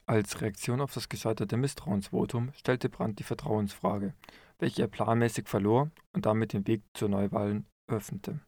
Als 0.07 0.41
Reaktion 0.41 0.81
auf 0.81 0.95
das 0.95 1.09
gescheiterte 1.09 1.57
Misstrauensvotum 1.57 2.53
stellte 2.55 2.89
Brandt 2.89 3.19
die 3.19 3.25
Vertrauensfrage, 3.25 4.15
welche 4.61 4.83
er 4.83 4.89
planmäßig 4.89 5.49
verlor 5.49 5.91
und 6.13 6.27
damit 6.27 6.53
den 6.53 6.67
Weg 6.67 6.83
zur 6.95 7.09
Neuwahlen 7.09 7.67
öffnete. 7.89 8.41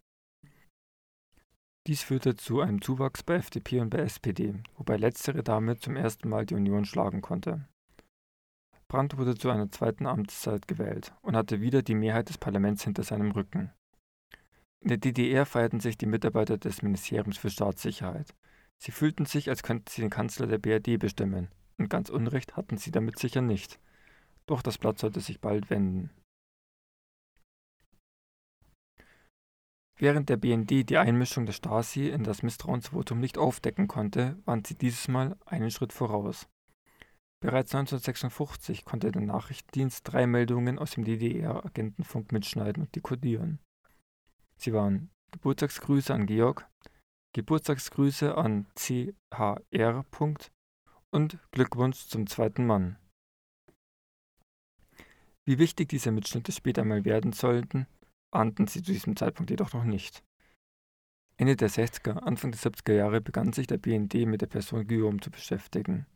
Dies 1.89 2.03
führte 2.03 2.37
zu 2.37 2.61
einem 2.61 2.81
Zuwachs 2.81 3.25
bei 3.25 3.35
FDP 3.35 3.81
und 3.81 3.91
bei 3.91 3.99
SPD, 3.99 4.55
wobei 4.77 4.97
letztere 4.97 5.43
damit 5.43 5.83
zum 5.83 5.97
ersten 5.97 6.29
Mal 6.29 6.47
die 6.47 6.55
Union 6.55 6.85
schlagen 6.85 7.23
konnte. 7.23 7.67
Brandt 8.87 9.17
wurde 9.17 9.35
zu 9.35 9.51
einer 9.51 9.71
zweiten 9.71 10.07
Amtszeit 10.07 10.69
gewählt 10.69 11.13
und 11.23 11.35
hatte 11.35 11.61
wieder 11.61 11.83
die 11.83 11.95
Mehrheit 11.95 12.29
des 12.29 12.39
Parlaments 12.39 12.85
hinter 12.85 13.03
seinem 13.03 13.33
Rücken. 13.33 13.73
In 14.81 14.89
der 14.89 14.99
DDR 14.99 15.47
feierten 15.47 15.81
sich 15.81 15.97
die 15.97 16.07
Mitarbeiter 16.07 16.59
des 16.59 16.83
Ministeriums 16.83 17.39
für 17.39 17.51
Staatssicherheit. 17.51 18.35
Sie 18.79 18.93
fühlten 18.93 19.25
sich, 19.25 19.49
als 19.49 19.63
könnten 19.63 19.87
sie 19.89 20.03
den 20.03 20.11
Kanzler 20.11 20.47
der 20.47 20.59
BRD 20.59 20.99
bestimmen, 20.99 21.49
und 21.79 21.89
ganz 21.89 22.11
Unrecht 22.11 22.57
hatten 22.57 22.77
sie 22.77 22.91
damit 22.91 23.19
sicher 23.19 23.41
nicht. 23.41 23.81
Doch 24.47 24.63
das 24.63 24.79
Blatt 24.79 24.99
sollte 24.99 25.21
sich 25.21 25.41
bald 25.41 25.71
wenden. 25.71 26.11
Während 29.97 30.29
der 30.29 30.37
BND 30.37 30.89
die 30.91 30.99
Einmischung 30.99 31.47
der 31.47 31.53
Stasi 31.53 32.09
in 32.09 32.25
das 32.25 32.43
Misstrauensvotum 32.43 33.21
nicht 33.21 33.39
aufdecken 33.39 33.87
konnte, 33.87 34.37
waren 34.45 34.65
sie 34.65 34.75
dieses 34.75 35.07
Mal 35.07 35.37
einen 35.47 35.71
Schritt 35.71 35.93
voraus. 35.93 36.49
Bereits 37.41 37.75
1956 37.75 38.85
konnte 38.85 39.13
der 39.13 39.23
Nachrichtendienst 39.23 40.01
drei 40.05 40.27
Meldungen 40.27 40.79
aus 40.79 40.93
dem 40.93 41.05
DDR-Agentenfunk 41.05 42.33
mitschneiden 42.33 42.85
und 42.85 42.95
dekodieren. 42.95 43.61
Sie 44.57 44.73
waren 44.73 45.11
Geburtstagsgrüße 45.33 46.15
an 46.15 46.27
Georg, 46.27 46.69
Geburtstagsgrüße 47.33 48.37
an 48.37 48.67
CHR. 48.75 50.05
und 51.11 51.39
Glückwunsch 51.51 52.07
zum 52.07 52.27
zweiten 52.27 52.67
Mann. 52.67 52.97
Wie 55.45 55.59
wichtig 55.59 55.89
diese 55.89 56.13
Mitschnitte 56.13 56.53
später 56.53 56.85
mal 56.85 57.05
werden 57.05 57.33
sollten, 57.33 57.87
ahnten 58.31 58.67
sie 58.67 58.83
zu 58.83 58.93
diesem 58.93 59.17
Zeitpunkt 59.17 59.51
jedoch 59.51 59.73
noch 59.73 59.85
nicht. 59.85 60.23
Ende 61.37 61.57
der 61.57 61.71
60er, 61.71 62.19
Anfang 62.19 62.53
der 62.53 62.61
70er 62.61 62.93
Jahre 62.93 63.21
begann 63.21 63.53
sich 63.53 63.67
der 63.67 63.79
BND 63.79 64.27
mit 64.27 64.43
der 64.43 64.47
Person 64.47 64.87
Guillaume 64.87 65.21
zu 65.21 65.31
beschäftigen. 65.31 66.07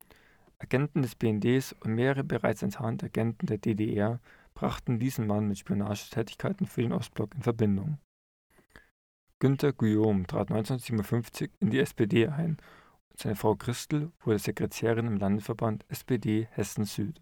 Agenten 0.59 1.02
des 1.02 1.16
BNDs 1.16 1.75
und 1.80 1.95
mehrere 1.95 2.25
bereits 2.25 2.62
enttarnte 2.62 3.06
Agenten 3.06 3.47
der 3.47 3.59
DDR 3.59 4.21
brachten 4.54 4.99
diesen 4.99 5.26
Mann 5.26 5.49
mit 5.49 5.59
Spionagetätigkeiten 5.59 6.66
für 6.66 6.83
den 6.83 6.92
Ostblock 6.92 7.35
in 7.35 7.42
Verbindung. 7.42 7.99
Günter 9.38 9.73
Guillaume 9.73 10.26
trat 10.26 10.50
1957 10.50 11.50
in 11.61 11.71
die 11.71 11.80
SPD 11.80 12.28
ein 12.28 12.56
und 13.11 13.18
seine 13.18 13.37
Frau 13.37 13.54
Christel 13.54 14.12
wurde 14.21 14.38
Sekretärin 14.38 15.06
im 15.06 15.18
Landesverband 15.18 15.85
SPD 15.88 16.49
Hessen 16.52 16.85
Süd. 16.85 17.21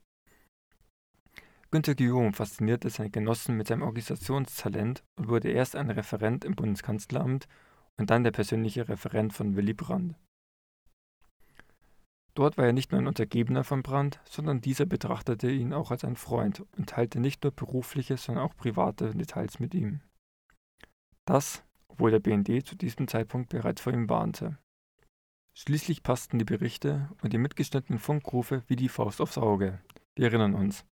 Günter 1.74 1.96
Guillaume 1.96 2.32
faszinierte 2.32 2.88
seine 2.88 3.10
Genossen 3.10 3.56
mit 3.56 3.66
seinem 3.66 3.82
Organisationstalent 3.82 5.02
und 5.16 5.26
wurde 5.26 5.50
erst 5.50 5.74
ein 5.74 5.90
Referent 5.90 6.44
im 6.44 6.54
Bundeskanzleramt 6.54 7.48
und 7.96 8.10
dann 8.10 8.22
der 8.22 8.30
persönliche 8.30 8.88
Referent 8.88 9.32
von 9.32 9.56
Willy 9.56 9.74
Brandt. 9.74 10.14
Dort 12.34 12.56
war 12.58 12.66
er 12.66 12.72
nicht 12.72 12.92
nur 12.92 13.00
ein 13.00 13.08
Untergebener 13.08 13.64
von 13.64 13.82
Brandt, 13.82 14.20
sondern 14.24 14.60
dieser 14.60 14.86
betrachtete 14.86 15.50
ihn 15.50 15.72
auch 15.72 15.90
als 15.90 16.04
einen 16.04 16.14
Freund 16.14 16.64
und 16.76 16.90
teilte 16.90 17.18
nicht 17.18 17.42
nur 17.42 17.50
berufliche, 17.50 18.18
sondern 18.18 18.44
auch 18.44 18.54
private 18.54 19.10
Details 19.10 19.58
mit 19.58 19.74
ihm. 19.74 20.00
Das, 21.24 21.64
obwohl 21.88 22.12
der 22.12 22.20
BND 22.20 22.64
zu 22.64 22.76
diesem 22.76 23.08
Zeitpunkt 23.08 23.48
bereits 23.48 23.80
vor 23.80 23.92
ihm 23.92 24.08
warnte. 24.08 24.58
Schließlich 25.54 26.04
passten 26.04 26.38
die 26.38 26.44
Berichte 26.44 27.10
und 27.20 27.32
die 27.32 27.38
mitgeschnittenen 27.38 27.98
Funkrufe 27.98 28.62
wie 28.68 28.76
die 28.76 28.88
Faust 28.88 29.20
aufs 29.20 29.38
Auge. 29.38 29.80
Wir 30.14 30.26
erinnern 30.26 30.54
uns. 30.54 30.86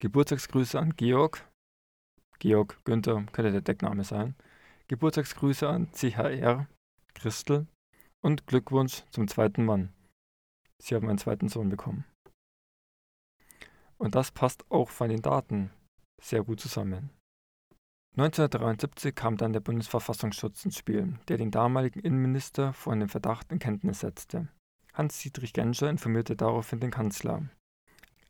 Geburtstagsgrüße 0.00 0.78
an 0.78 0.96
Georg. 0.96 1.46
Georg 2.38 2.82
Günther 2.84 3.22
könnte 3.32 3.52
der 3.52 3.60
Deckname 3.60 4.02
sein. 4.02 4.34
Geburtstagsgrüße 4.88 5.68
an 5.68 5.92
CHR, 5.92 6.66
Christel 7.12 7.66
und 8.22 8.46
Glückwunsch 8.46 9.04
zum 9.10 9.28
zweiten 9.28 9.66
Mann. 9.66 9.92
Sie 10.82 10.94
haben 10.94 11.08
einen 11.08 11.18
zweiten 11.18 11.48
Sohn 11.48 11.68
bekommen. 11.68 12.06
Und 13.98 14.14
das 14.14 14.30
passt 14.30 14.64
auch 14.70 14.88
von 14.88 15.10
den 15.10 15.20
Daten 15.20 15.70
sehr 16.22 16.44
gut 16.44 16.60
zusammen. 16.60 17.10
1973 18.16 19.14
kam 19.14 19.36
dann 19.36 19.52
der 19.52 19.60
Bundesverfassungsschutz 19.60 20.64
ins 20.64 20.78
Spiel, 20.78 21.18
der 21.28 21.36
den 21.36 21.50
damaligen 21.50 22.00
Innenminister 22.00 22.72
von 22.72 23.00
dem 23.00 23.10
Verdacht 23.10 23.52
in 23.52 23.58
Kenntnis 23.58 24.00
setzte. 24.00 24.48
Hans-Dietrich 24.94 25.52
Genscher 25.52 25.90
informierte 25.90 26.36
daraufhin 26.36 26.80
den 26.80 26.90
Kanzler. 26.90 27.42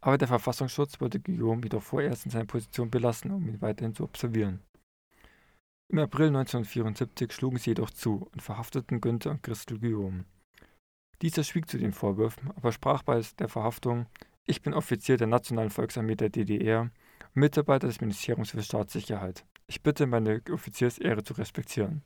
Aber 0.00 0.16
der 0.16 0.28
Verfassungsschutz 0.28 1.00
wollte 1.00 1.21
Guillaume 1.21 1.62
jedoch 1.62 1.83
vorerst 1.83 2.25
in 2.25 2.30
seiner 2.30 2.47
Position 2.47 2.90
belassen, 2.90 3.30
um 3.33 3.47
ihn 3.47 3.61
weiterhin 3.61 3.95
zu 3.95 4.04
observieren. 4.04 4.61
Im 5.88 5.99
April 5.99 6.28
1974 6.28 7.33
schlugen 7.33 7.59
sie 7.59 7.71
jedoch 7.71 7.90
zu 7.90 8.28
und 8.33 8.40
verhafteten 8.42 9.00
Günther 9.00 9.33
und 9.33 9.42
Christel 9.42 9.78
Guillaume. 9.78 10.25
Dieser 11.21 11.45
schwieg 11.45 11.69
zu 11.69 11.78
den 11.78 11.92
Vorwürfen, 11.92 12.50
aber 12.57 12.73
sprach 12.73 13.02
bei 13.02 13.21
der 13.38 13.49
Verhaftung: 13.49 14.07
Ich 14.47 14.62
bin 14.62 14.73
Offizier 14.73 15.16
der 15.16 15.26
Nationalen 15.26 15.71
Volksarmee 15.71 16.14
der 16.14 16.30
DDR 16.30 16.83
und 16.83 16.92
Mitarbeiter 17.35 17.88
des 17.88 18.00
Ministeriums 18.00 18.52
für 18.52 18.62
Staatssicherheit. 18.62 19.45
Ich 19.66 19.83
bitte, 19.83 20.07
meine 20.07 20.42
Offiziersehre 20.50 21.23
zu 21.23 21.35
respektieren. 21.35 22.02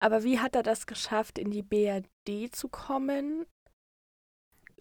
Aber 0.00 0.24
wie 0.24 0.40
hat 0.40 0.56
er 0.56 0.62
das 0.62 0.86
geschafft, 0.86 1.38
in 1.38 1.50
die 1.50 1.62
BRD 1.62 2.54
zu 2.54 2.68
kommen? 2.68 3.46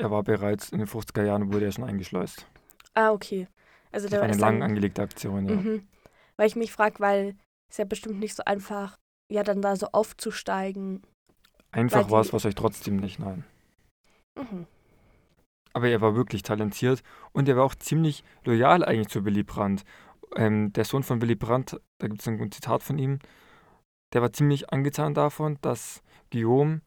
Er 0.02 0.12
war 0.12 0.24
bereits 0.24 0.70
in 0.70 0.80
den 0.80 0.88
50er 0.88 1.24
Jahren, 1.24 1.54
wurde 1.54 1.66
er 1.66 1.72
schon 1.72 1.84
eingeschleust. 1.84 2.48
Ah, 2.94 3.12
okay. 3.12 3.48
Also 3.92 4.08
das 4.08 4.20
war 4.20 4.26
eine 4.26 4.38
lang 4.38 4.64
angelegte 4.64 5.02
Aktion, 5.02 5.48
ja. 5.48 5.56
Mhm. 5.56 5.88
Weil 6.38 6.48
ich 6.48 6.56
mich 6.56 6.72
frage, 6.72 7.00
weil 7.00 7.36
es 7.70 7.78
ja 7.78 7.86
bestimmt 7.86 8.20
nicht 8.20 8.36
so 8.36 8.44
einfach, 8.46 8.98
ja, 9.32 9.44
dann 9.44 9.62
da 9.62 9.76
so 9.76 9.88
aufzusteigen. 9.92 11.04
Einfach 11.72 12.10
war 12.10 12.22
es 12.22 12.34
wahrscheinlich 12.34 12.56
trotzdem 12.56 12.98
nicht, 12.98 13.20
nein. 13.20 13.44
Mhm. 14.38 14.66
Aber 15.74 15.88
er 15.88 16.02
war 16.02 16.16
wirklich 16.16 16.42
talentiert 16.42 17.04
und 17.32 17.48
er 17.48 17.58
war 17.58 17.64
auch 17.64 17.76
ziemlich 17.76 18.24
loyal 18.44 18.84
eigentlich 18.84 19.10
zu 19.10 19.24
Willy 19.24 19.44
Brandt. 19.44 19.84
Ähm, 20.36 20.74
der 20.74 20.84
Sohn 20.84 21.04
von 21.04 21.22
Willy 21.22 21.36
Brandt, 21.36 21.80
da 22.00 22.08
gibt 22.08 22.22
es 22.22 22.28
ein 22.28 22.52
Zitat 22.52 22.84
von 22.84 22.98
ihm, 22.98 23.20
der 24.14 24.22
war 24.22 24.34
ziemlich 24.34 24.72
angetan 24.72 25.14
davon, 25.14 25.58
dass 25.62 26.02
Guillaume 26.32 26.82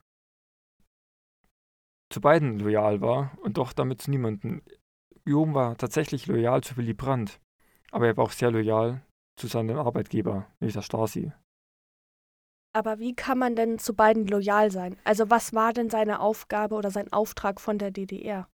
zu 2.11 2.21
beiden 2.21 2.59
loyal 2.59 3.01
war 3.01 3.37
und 3.43 3.57
doch 3.59 3.73
damit 3.73 4.03
zu 4.03 4.11
niemandem. 4.11 4.63
Guillaume 5.25 5.55
war 5.55 5.77
tatsächlich 5.77 6.27
loyal 6.27 6.63
zu 6.63 6.77
Willy 6.77 6.95
Brandt, 6.95 7.41
aber 7.91 8.07
er 8.07 8.17
war 8.17 8.25
auch 8.25 8.33
sehr 8.33 8.51
loyal 8.51 9.03
zu 9.37 9.47
seinem 9.47 9.79
Arbeitgeber, 9.79 10.47
nämlich 10.61 10.75
der 10.75 10.83
Stasi. 10.83 11.33
Aber 12.75 12.99
wie 12.99 13.15
kann 13.15 13.39
man 13.39 13.55
denn 13.55 13.79
zu 13.79 13.95
beiden 13.95 14.27
loyal 14.27 14.71
sein? 14.71 14.97
Also 15.05 15.31
was 15.31 15.55
war 15.55 15.73
denn 15.73 15.91
seine 15.91 16.19
Aufgabe 16.21 16.75
oder 16.75 16.91
sein 16.91 17.13
Auftrag 17.13 17.61
von 17.61 17.79
der 17.79 17.93
DDR? 17.93 18.49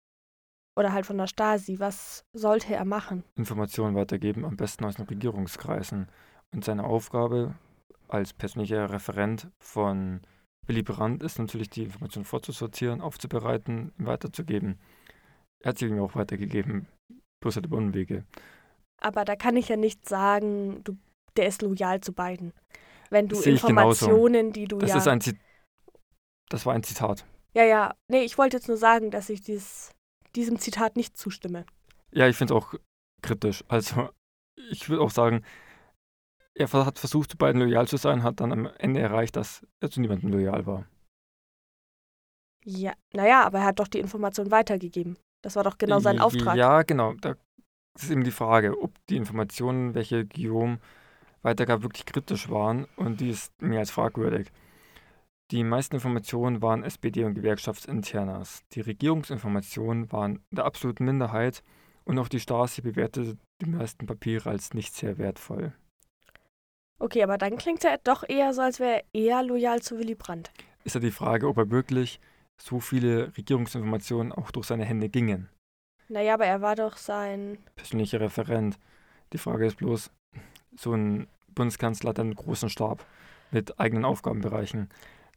Oder 0.78 0.94
halt 0.94 1.06
von 1.06 1.18
der 1.18 1.28
Stasi? 1.28 1.80
Was 1.80 2.26
sollte 2.34 2.74
er 2.74 2.86
machen? 2.86 3.24
Informationen 3.36 3.96
weitergeben, 3.96 4.46
am 4.46 4.58
besten 4.58 4.86
aus 4.86 4.96
den 4.96 5.06
Regierungskreisen. 5.06 6.10
Und 6.54 6.66
seine 6.66 6.84
Aufgabe 6.84 7.56
als 8.10 8.34
persönlicher 8.34 8.90
Referent 8.90 9.50
von 9.60 10.22
Willy 10.68 10.84
Brandt 10.84 11.24
ist 11.24 11.40
natürlich, 11.40 11.70
die 11.70 11.84
Informationen 11.84 12.26
vorzusortieren, 12.26 13.02
aufzubereiten, 13.02 13.92
weiterzugeben. 13.98 14.80
Er 15.64 15.70
hat 15.70 15.80
sie 15.80 15.88
ihm 15.88 16.00
auch 16.00 16.16
weitergegeben, 16.16 16.88
bloß 17.42 17.56
halt 17.56 17.66
über 17.66 17.78
Unwege. 17.78 18.26
Aber 19.02 19.26
da 19.26 19.36
kann 19.36 19.58
ich 19.58 19.70
ja 19.70 19.78
nicht 19.78 20.08
sagen, 20.08 20.84
du, 20.84 20.98
der 21.38 21.48
ist 21.48 21.62
loyal 21.62 22.02
zu 22.02 22.14
beiden. 22.14 22.54
Wenn 23.10 23.28
du 23.28 23.42
Informationen, 23.42 24.52
die 24.52 24.68
du 24.68 24.78
das 24.78 24.92
ja. 24.92 24.98
Ist 24.98 25.08
ein 25.08 25.20
das 26.50 26.66
war 26.66 26.74
ein 26.74 26.84
Zitat. 26.84 27.26
Ja, 27.54 27.64
ja. 27.64 27.96
Nee, 28.08 28.24
ich 28.24 28.38
wollte 28.38 28.58
jetzt 28.58 28.68
nur 28.68 28.78
sagen, 28.78 29.12
dass 29.12 29.30
ich 29.30 29.42
dies, 29.42 29.92
diesem 30.36 30.60
Zitat 30.60 30.96
nicht 30.96 31.18
zustimme. 31.18 31.66
Ja, 32.12 32.28
ich 32.28 32.36
finde 32.36 32.56
es 32.56 32.62
auch 32.62 32.74
kritisch. 33.22 33.64
Also, 33.68 34.10
ich 34.72 34.90
würde 34.90 35.04
auch 35.04 35.12
sagen, 35.12 35.44
er 36.60 36.86
hat 36.86 37.00
versucht, 37.00 37.32
zu 37.32 37.38
beiden 37.38 37.62
loyal 37.62 37.88
zu 37.88 37.98
sein, 37.98 38.24
hat 38.24 38.42
dann 38.42 38.52
am 38.52 38.66
Ende 38.78 39.00
erreicht, 39.00 39.36
dass 39.36 39.66
er 39.80 39.90
zu 39.90 40.02
niemandem 40.02 40.30
loyal 40.30 40.66
war. 40.66 40.86
Ja, 42.66 42.94
naja, 43.14 43.46
aber 43.46 43.60
er 43.60 43.66
hat 43.66 43.80
doch 43.80 43.88
die 43.88 44.00
Information 44.00 44.52
weitergegeben. 44.52 45.18
Das 45.42 45.56
war 45.56 45.64
doch 45.64 45.78
genau 45.78 46.00
sein 46.00 46.20
Auftrag. 46.20 46.58
Ja, 46.58 46.82
genau. 46.84 47.14
Das 47.14 47.38
ist 48.02 48.12
eben 48.12 48.26
die 48.26 48.32
Frage, 48.32 48.80
ob 48.82 48.94
die 49.10 49.16
Informationen, 49.16 49.96
welche 49.96 50.26
Guillaume 50.26 50.80
weitergab, 51.42 51.82
wirklich 51.82 52.06
kritisch 52.06 52.50
waren 52.50 52.86
und 52.98 53.22
die 53.22 53.30
ist 53.30 53.54
mehr 53.62 53.80
als 53.80 53.92
fragwürdig. 53.92 54.52
Die 55.52 55.64
meisten 55.64 55.96
Informationen 55.96 56.62
waren 56.62 56.84
SPD- 56.84 57.24
und 57.24 57.34
Gewerkschaftsinternas. 57.34 58.64
Die 58.74 58.82
Regierungsinformationen 58.82 60.12
waren 60.12 60.36
in 60.52 60.58
der 60.58 60.66
absoluten 60.66 61.06
Minderheit 61.06 61.64
und 62.04 62.20
auch 62.20 62.28
die 62.28 62.40
Stasi 62.40 62.82
bewertete 62.82 63.38
die 63.62 63.70
meisten 63.70 64.06
Papiere 64.06 64.50
als 64.50 64.74
nicht 64.74 64.94
sehr 64.94 65.18
wertvoll. 65.18 65.74
Okay, 67.00 67.24
aber 67.24 67.38
dann 67.38 67.58
klingt 67.58 67.84
er 67.86 67.98
doch 68.04 68.28
eher 68.28 68.54
so, 68.54 68.62
als 68.62 68.80
wäre 68.80 69.04
er 69.14 69.20
eher 69.22 69.44
loyal 69.44 69.82
zu 69.82 69.98
Willy 69.98 70.16
Brandt. 70.16 70.52
Ist 70.84 70.96
ja 70.96 71.02
die 71.02 71.12
Frage, 71.12 71.48
ob 71.48 71.58
er 71.58 71.72
wirklich 71.72 72.20
so 72.62 72.80
viele 72.80 73.36
Regierungsinformationen 73.38 74.32
auch 74.34 74.52
durch 74.52 74.68
seine 74.68 74.86
Hände 74.86 75.08
gingen. 75.10 75.50
Naja, 76.10 76.34
aber 76.34 76.46
er 76.46 76.62
war 76.62 76.76
doch 76.76 76.98
sein. 76.98 77.58
persönlicher 77.76 78.20
Referent. 78.20 78.78
Die 79.32 79.38
Frage 79.38 79.66
ist 79.66 79.78
bloß, 79.78 80.12
so 80.76 80.94
ein 80.94 81.28
Bundeskanzler 81.56 82.10
hat 82.10 82.20
einen 82.20 82.36
großen 82.36 82.70
Stab 82.70 83.06
mit 83.52 83.80
eigenen 83.80 84.06
Aufgabenbereichen. 84.06 84.90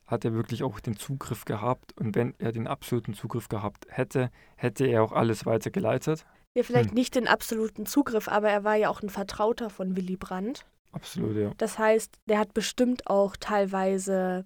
Hat 0.07 0.25
er 0.25 0.33
wirklich 0.35 0.63
auch 0.63 0.81
den 0.81 0.97
Zugriff 0.97 1.45
gehabt? 1.45 1.97
Und 1.99 2.17
wenn 2.17 2.35
er 2.39 2.53
den 2.53 2.67
absoluten 2.67 3.15
Zugriff 3.15 3.49
gehabt 3.49 3.87
hätte, 3.89 4.31
hätte 4.57 4.87
er 4.87 5.03
auch 5.05 5.13
alles 5.13 5.47
weitergeleitet? 5.47 6.27
Ja, 6.55 6.63
vielleicht 6.65 6.91
Hm. 6.91 6.95
nicht 6.95 7.15
den 7.15 7.29
absoluten 7.29 7.87
Zugriff, 7.87 8.29
aber 8.29 8.51
er 8.51 8.65
war 8.65 8.75
ja 8.77 8.89
auch 8.91 9.03
ein 9.03 9.09
Vertrauter 9.11 9.71
von 9.71 9.97
Willy 9.97 10.17
Brandt. 10.17 10.67
Absolut, 10.93 11.37
ja. 11.37 11.53
Das 11.57 11.79
heißt, 11.79 12.19
der 12.29 12.39
hat 12.39 12.55
bestimmt 12.55 13.07
auch 13.07 13.37
teilweise 13.37 14.45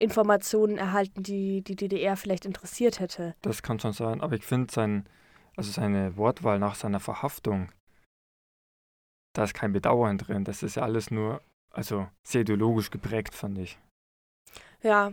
Informationen 0.00 0.78
erhalten, 0.78 1.22
die 1.22 1.62
die 1.62 1.74
DDR 1.76 2.16
vielleicht 2.16 2.46
interessiert 2.46 3.00
hätte. 3.00 3.34
Das 3.42 3.62
kann 3.62 3.80
schon 3.80 3.92
sein. 3.92 4.20
Aber 4.20 4.36
ich 4.36 4.44
finde 4.44 4.72
sein, 4.72 5.08
also 5.56 5.70
seine 5.72 6.16
Wortwahl 6.16 6.58
nach 6.60 6.76
seiner 6.76 7.00
Verhaftung, 7.00 7.72
da 9.34 9.44
ist 9.44 9.54
kein 9.54 9.72
Bedauern 9.72 10.18
drin. 10.18 10.44
Das 10.44 10.62
ist 10.62 10.76
ja 10.76 10.82
alles 10.82 11.10
nur, 11.10 11.42
also 11.72 12.08
sehr 12.22 12.42
ideologisch 12.42 12.90
geprägt, 12.90 13.34
fand 13.34 13.58
ich. 13.58 13.78
Ja, 14.82 15.12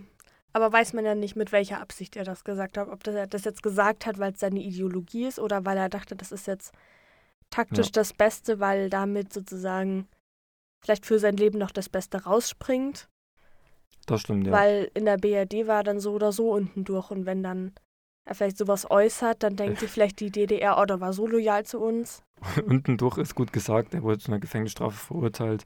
aber 0.53 0.71
weiß 0.71 0.93
man 0.93 1.03
ja 1.05 1.15
nicht, 1.15 1.35
mit 1.35 1.51
welcher 1.51 1.81
Absicht 1.81 2.15
er 2.15 2.23
das 2.23 2.43
gesagt 2.43 2.77
hat. 2.77 2.87
Ob 2.87 3.03
das, 3.03 3.15
er 3.15 3.25
das 3.27 3.43
jetzt 3.43 3.63
gesagt 3.63 4.05
hat, 4.05 4.19
weil 4.19 4.33
es 4.33 4.39
seine 4.39 4.61
Ideologie 4.61 5.25
ist 5.25 5.39
oder 5.39 5.65
weil 5.65 5.77
er 5.77 5.89
dachte, 5.89 6.15
das 6.15 6.31
ist 6.31 6.45
jetzt 6.45 6.71
taktisch 7.49 7.87
Ja. 7.87 7.93
das 7.93 8.13
Beste, 8.13 8.59
weil 8.59 8.89
damit 8.91 9.33
sozusagen 9.33 10.07
vielleicht 10.83 11.05
für 11.05 11.19
sein 11.19 11.37
Leben 11.37 11.57
noch 11.57 11.71
das 11.71 11.89
Beste 11.89 12.23
rausspringt. 12.23 13.07
Das 14.05 14.21
stimmt, 14.21 14.47
ja. 14.47 14.53
Weil 14.53 14.91
in 14.93 15.05
der 15.05 15.17
BRD 15.17 15.67
war 15.67 15.77
er 15.77 15.83
dann 15.83 15.99
so 15.99 16.13
oder 16.13 16.31
so 16.31 16.51
unten 16.51 16.83
durch. 16.83 17.09
Und 17.11 17.25
wenn 17.25 17.41
dann 17.43 17.73
er 18.25 18.35
vielleicht 18.35 18.57
sowas 18.57 18.89
äußert, 18.89 19.43
dann 19.43 19.55
denkt 19.55 19.79
sich 19.79 19.89
vielleicht 19.89 20.19
die 20.19 20.31
DDR, 20.31 20.77
oh, 20.79 20.85
der 20.85 20.99
war 20.99 21.13
so 21.13 21.27
loyal 21.27 21.65
zu 21.65 21.79
uns. 21.79 22.23
Unten 22.65 22.97
durch 22.97 23.17
ist 23.17 23.35
gut 23.35 23.53
gesagt, 23.53 23.93
er 23.93 24.03
wurde 24.03 24.19
zu 24.19 24.29
einer 24.29 24.39
Gefängnisstrafe 24.39 24.97
verurteilt, 24.97 25.65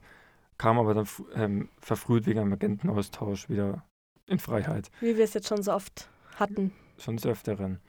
kam 0.56 0.78
aber 0.78 0.94
dann 0.94 1.08
ähm, 1.34 1.68
verfrüht 1.80 2.26
wegen 2.26 2.38
einem 2.38 2.52
Agentenaustausch 2.52 3.48
wieder 3.48 3.84
in 4.26 4.38
Freiheit. 4.38 4.90
Wie 5.00 5.16
wir 5.16 5.24
es 5.24 5.34
jetzt 5.34 5.48
schon 5.48 5.62
so 5.62 5.72
oft 5.72 6.08
hatten. 6.36 6.72
Schon 6.98 7.16
des 7.16 7.26
Öfteren. 7.26 7.80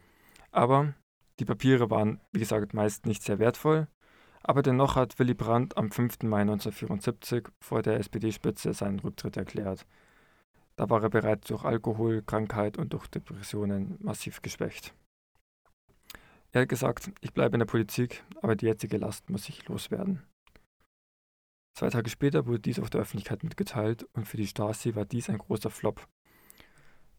Aber 0.51 0.93
die 1.39 1.45
Papiere 1.45 1.89
waren, 1.89 2.19
wie 2.31 2.39
gesagt, 2.39 2.73
meist 2.73 3.05
nicht 3.05 3.23
sehr 3.23 3.39
wertvoll. 3.39 3.87
Aber 4.43 4.63
dennoch 4.63 4.95
hat 4.95 5.19
Willy 5.19 5.33
Brandt 5.33 5.77
am 5.77 5.91
5. 5.91 6.23
Mai 6.23 6.41
1974 6.41 7.49
vor 7.59 7.81
der 7.81 7.99
SPD-Spitze 7.99 8.73
seinen 8.73 8.99
Rücktritt 8.99 9.37
erklärt. 9.37 9.85
Da 10.75 10.89
war 10.89 11.03
er 11.03 11.09
bereits 11.09 11.47
durch 11.47 11.63
Alkohol, 11.63 12.23
Krankheit 12.23 12.77
und 12.77 12.93
durch 12.93 13.07
Depressionen 13.07 13.97
massiv 13.99 14.41
geschwächt. 14.41 14.93
Er 16.53 16.61
hat 16.61 16.69
gesagt, 16.69 17.11
ich 17.21 17.33
bleibe 17.33 17.55
in 17.55 17.59
der 17.59 17.65
Politik, 17.65 18.23
aber 18.41 18.55
die 18.55 18.65
jetzige 18.65 18.97
Last 18.97 19.29
muss 19.29 19.47
ich 19.47 19.67
loswerden. 19.67 20.23
Zwei 21.77 21.89
Tage 21.89 22.09
später 22.09 22.45
wurde 22.45 22.59
dies 22.59 22.79
auf 22.79 22.89
der 22.89 23.01
Öffentlichkeit 23.01 23.43
mitgeteilt 23.43 24.05
und 24.13 24.27
für 24.27 24.37
die 24.37 24.47
Stasi 24.47 24.95
war 24.95 25.05
dies 25.05 25.29
ein 25.29 25.37
großer 25.37 25.69
Flop. 25.69 26.07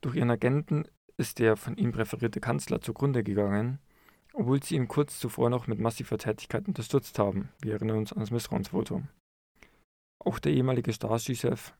Durch 0.03 0.17
ihren 0.17 0.31
Agenten 0.31 0.85
ist 1.17 1.39
der 1.39 1.57
von 1.57 1.77
ihm 1.77 1.93
präferierte 1.93 2.41
Kanzler 2.41 2.81
zugrunde 2.81 3.23
gegangen, 3.23 3.79
obwohl 4.35 4.63
sie 4.63 4.77
ihn 4.77 4.89
kurz 4.89 5.19
zuvor 5.19 5.51
noch 5.51 5.67
mit 5.67 5.79
massiver 5.79 6.19
Tätigkeit 6.19 6.67
unterstützt 6.69 7.19
haben. 7.19 7.51
Wir 7.61 7.75
erinnern 7.75 7.99
uns 7.99 8.13
an 8.13 8.21
das 8.21 8.31
Misstrauensvotum. 8.31 9.09
Auch 10.25 10.39
der 10.39 10.53
ehemalige 10.53 10.93
Stasi-Chef 10.93 11.75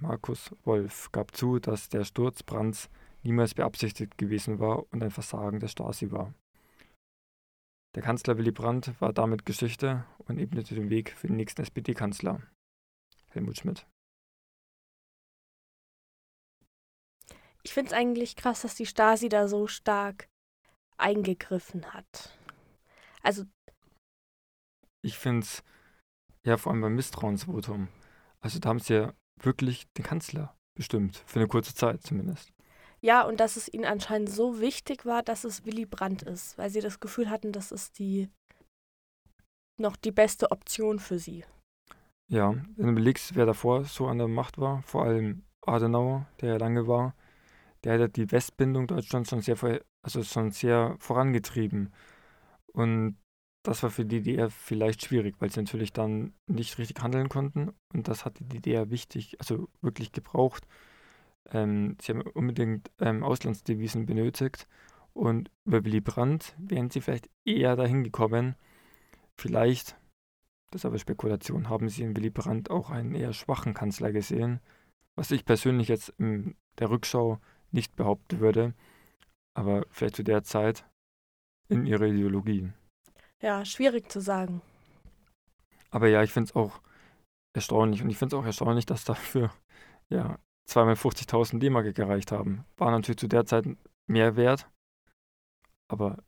Markus 0.00 0.54
Wolf 0.64 1.10
gab 1.12 1.34
zu, 1.34 1.58
dass 1.58 1.88
der 1.88 2.04
Sturz 2.04 2.42
Brandts 2.42 2.90
niemals 3.22 3.54
beabsichtigt 3.54 4.18
gewesen 4.18 4.58
war 4.58 4.84
und 4.92 5.02
ein 5.02 5.10
Versagen 5.10 5.58
der 5.58 5.68
Stasi 5.68 6.10
war. 6.10 6.34
Der 7.94 8.02
Kanzler 8.02 8.36
Willy 8.36 8.50
Brandt 8.50 9.00
war 9.00 9.14
damit 9.14 9.46
Geschichte 9.46 10.04
und 10.18 10.38
ebnete 10.38 10.74
den 10.74 10.90
Weg 10.90 11.12
für 11.12 11.28
den 11.28 11.36
nächsten 11.36 11.62
SPD-Kanzler, 11.62 12.42
Helmut 13.30 13.56
Schmidt. 13.56 13.86
Ich 17.62 17.72
finde 17.72 17.88
es 17.88 17.96
eigentlich 17.96 18.36
krass, 18.36 18.62
dass 18.62 18.74
die 18.74 18.86
Stasi 18.86 19.30
da 19.30 19.48
so 19.48 19.66
stark 19.66 20.28
eingegriffen 20.98 21.92
hat. 21.92 22.36
Also, 23.22 23.44
Ich 25.02 25.16
finde 25.18 25.44
es, 25.44 25.62
ja, 26.44 26.56
vor 26.56 26.72
allem 26.72 26.82
beim 26.82 26.94
Misstrauensvotum. 26.96 27.88
Also 28.40 28.58
da 28.58 28.68
haben 28.70 28.80
sie 28.80 28.94
ja 28.94 29.14
wirklich 29.40 29.86
den 29.94 30.04
Kanzler 30.04 30.56
bestimmt, 30.74 31.16
für 31.26 31.38
eine 31.40 31.48
kurze 31.48 31.74
Zeit 31.74 32.02
zumindest. 32.02 32.52
ja, 33.00 33.22
und 33.22 33.40
dass 33.40 33.56
es 33.56 33.72
ihnen 33.72 33.84
anscheinend 33.84 34.28
so 34.30 34.60
wichtig 34.60 35.04
war, 35.06 35.22
dass 35.22 35.44
es 35.44 35.64
Willy 35.64 35.86
Brandt 35.86 36.22
ist, 36.22 36.58
weil 36.58 36.70
sie 36.70 36.80
das 36.80 37.00
Gefühl 37.00 37.30
hatten, 37.30 37.52
das 37.52 37.72
ist 37.72 37.98
die 37.98 38.28
noch 39.78 39.96
die 39.96 40.12
beste 40.12 40.50
Option 40.50 40.98
für 40.98 41.18
sie. 41.18 41.44
Ja, 42.28 42.52
wenn 42.76 42.86
du 42.86 42.92
überlegst, 42.92 43.34
wer 43.36 43.46
davor 43.46 43.84
so 43.84 44.06
an 44.08 44.18
der 44.18 44.28
Macht 44.28 44.58
war, 44.58 44.82
vor 44.82 45.04
allem 45.04 45.44
Adenauer, 45.62 46.26
der 46.40 46.50
ja 46.50 46.56
lange 46.56 46.86
war, 46.88 47.14
der 47.94 48.04
hat 48.04 48.16
die 48.16 48.30
Westbindung 48.30 48.86
Deutschlands 48.86 49.30
schon 49.30 49.40
sehr, 49.40 49.56
also 50.02 50.22
schon 50.22 50.50
sehr 50.50 50.96
vorangetrieben. 50.98 51.92
Und 52.72 53.16
das 53.62 53.82
war 53.82 53.90
für 53.90 54.04
die 54.04 54.22
DDR 54.22 54.50
vielleicht 54.50 55.04
schwierig, 55.04 55.36
weil 55.40 55.50
sie 55.50 55.60
natürlich 55.60 55.92
dann 55.92 56.34
nicht 56.46 56.78
richtig 56.78 57.02
handeln 57.02 57.28
konnten. 57.28 57.72
Und 57.92 58.08
das 58.08 58.24
hat 58.24 58.38
die 58.38 58.48
DDR 58.48 58.90
wichtig, 58.90 59.36
also 59.40 59.68
wirklich 59.80 60.12
gebraucht. 60.12 60.66
Ähm, 61.50 61.96
sie 62.00 62.12
haben 62.12 62.22
unbedingt 62.22 62.90
ähm, 63.00 63.22
Auslandsdevisen 63.24 64.06
benötigt. 64.06 64.68
Und 65.12 65.50
über 65.64 65.84
Willy 65.84 66.00
Brandt 66.00 66.54
wären 66.58 66.90
sie 66.90 67.00
vielleicht 67.00 67.30
eher 67.44 67.74
dahin 67.76 68.04
gekommen. 68.04 68.54
Vielleicht 69.36 69.96
das 70.70 70.80
ist 70.80 70.86
aber 70.86 70.98
Spekulation. 70.98 71.68
Haben 71.68 71.88
Sie 71.88 72.02
in 72.02 72.16
Willy 72.16 72.30
Brandt 72.30 72.70
auch 72.70 72.90
einen 72.90 73.14
eher 73.14 73.32
schwachen 73.32 73.72
Kanzler 73.72 74.12
gesehen? 74.12 74.60
Was 75.14 75.30
ich 75.30 75.44
persönlich 75.44 75.88
jetzt 75.88 76.10
in 76.18 76.56
der 76.78 76.90
Rückschau 76.90 77.38
nicht 77.72 77.96
behaupten 77.96 78.40
würde, 78.40 78.74
aber 79.54 79.86
vielleicht 79.90 80.16
zu 80.16 80.22
der 80.22 80.42
Zeit 80.42 80.84
in 81.68 81.86
ihrer 81.86 82.06
Ideologie. 82.06 82.72
Ja, 83.42 83.64
schwierig 83.64 84.10
zu 84.10 84.20
sagen. 84.20 84.62
Aber 85.90 86.08
ja, 86.08 86.22
ich 86.22 86.32
finde 86.32 86.50
es 86.50 86.56
auch 86.56 86.80
erstaunlich 87.54 88.02
und 88.02 88.10
ich 88.10 88.18
finde 88.18 88.36
es 88.36 88.40
auch 88.40 88.44
erstaunlich, 88.44 88.86
dass 88.86 89.04
dafür 89.04 89.52
ja 90.08 90.38
zweimal 90.68 90.94
50.000 90.94 91.58
D-Mark 91.58 91.94
gereicht 91.94 92.32
haben. 92.32 92.64
War 92.76 92.90
natürlich 92.90 93.18
zu 93.18 93.28
der 93.28 93.46
Zeit 93.46 93.66
mehr 94.08 94.36
wert, 94.36 94.70
aber 95.88 96.22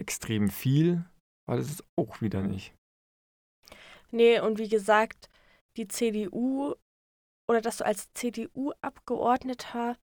extrem 0.00 0.50
viel 0.50 1.04
war 1.46 1.56
das 1.56 1.68
jetzt 1.68 1.84
auch 1.96 2.20
wieder 2.20 2.42
nicht. 2.42 2.74
Nee, 4.10 4.40
und 4.40 4.58
wie 4.58 4.68
gesagt, 4.68 5.28
die 5.76 5.86
CDU 5.86 6.74
oder 7.48 7.60
dass 7.60 7.78
du 7.78 7.86
als 7.86 8.12
CDU-Abgeordneter 8.14 9.96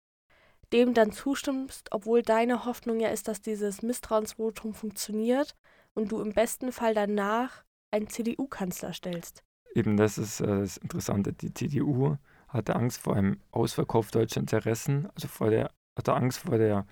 dem 0.73 0.93
dann 0.93 1.11
zustimmst, 1.11 1.89
obwohl 1.91 2.21
deine 2.21 2.65
Hoffnung 2.65 2.99
ja 2.99 3.09
ist, 3.09 3.27
dass 3.27 3.41
dieses 3.41 3.81
Misstrauensvotum 3.81 4.73
funktioniert 4.73 5.55
und 5.93 6.11
du 6.11 6.21
im 6.21 6.33
besten 6.33 6.71
Fall 6.71 6.93
danach 6.93 7.63
einen 7.91 8.07
CDU-Kanzler 8.07 8.93
stellst. 8.93 9.43
Eben 9.73 9.97
das 9.97 10.17
ist 10.17 10.41
äh, 10.41 10.47
das 10.47 10.77
Interessante. 10.77 11.33
Die 11.33 11.53
CDU 11.53 12.17
hatte 12.47 12.75
Angst 12.75 12.99
vor 12.99 13.15
einem 13.15 13.39
Ausverkauf 13.51 14.11
deutscher 14.11 14.39
Interessen, 14.39 15.09
also 15.15 15.27
vor 15.27 15.49
der, 15.49 15.71
hatte 15.97 16.13
Angst 16.13 16.39
vor 16.39 16.57
der 16.57 16.85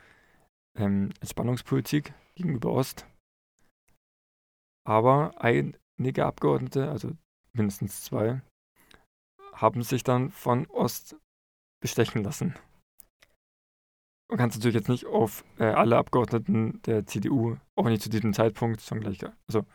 ähm, 0.75 1.11
Entspannungspolitik 1.21 2.13
gegenüber 2.35 2.71
Ost. 2.71 3.05
Aber 4.85 5.33
einige 5.38 6.25
Abgeordnete, 6.25 6.89
also 6.89 7.11
mindestens 7.53 8.03
zwei, 8.03 8.41
haben 9.53 9.81
sich 9.81 10.03
dann 10.03 10.31
von 10.31 10.67
Ost 10.67 11.15
bestechen 11.81 12.23
lassen. 12.23 12.55
Man 14.27 14.38
kann 14.38 14.49
es 14.49 14.55
natürlich 14.55 14.75
jetzt 14.75 14.89
nicht 14.89 15.05
auf 15.05 15.43
äh, 15.59 15.65
alle 15.65 15.97
Abgeordneten 15.97 16.81
der 16.85 17.05
CDU, 17.05 17.57
auch 17.75 17.85
nicht 17.85 18.01
zu 18.01 18.09
diesem 18.09 18.33
Zeitpunkt, 18.33 18.81
schon 18.81 18.99
gleich, 18.99 19.19
also 19.47 19.65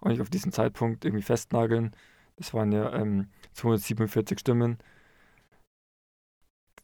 auch 0.00 0.08
nicht 0.08 0.20
auf 0.20 0.30
diesen 0.30 0.52
Zeitpunkt 0.52 1.04
irgendwie 1.04 1.22
festnageln. 1.22 1.94
Das 2.36 2.52
waren 2.54 2.72
ja 2.72 2.92
ähm, 2.94 3.28
247 3.52 4.40
Stimmen. 4.40 4.78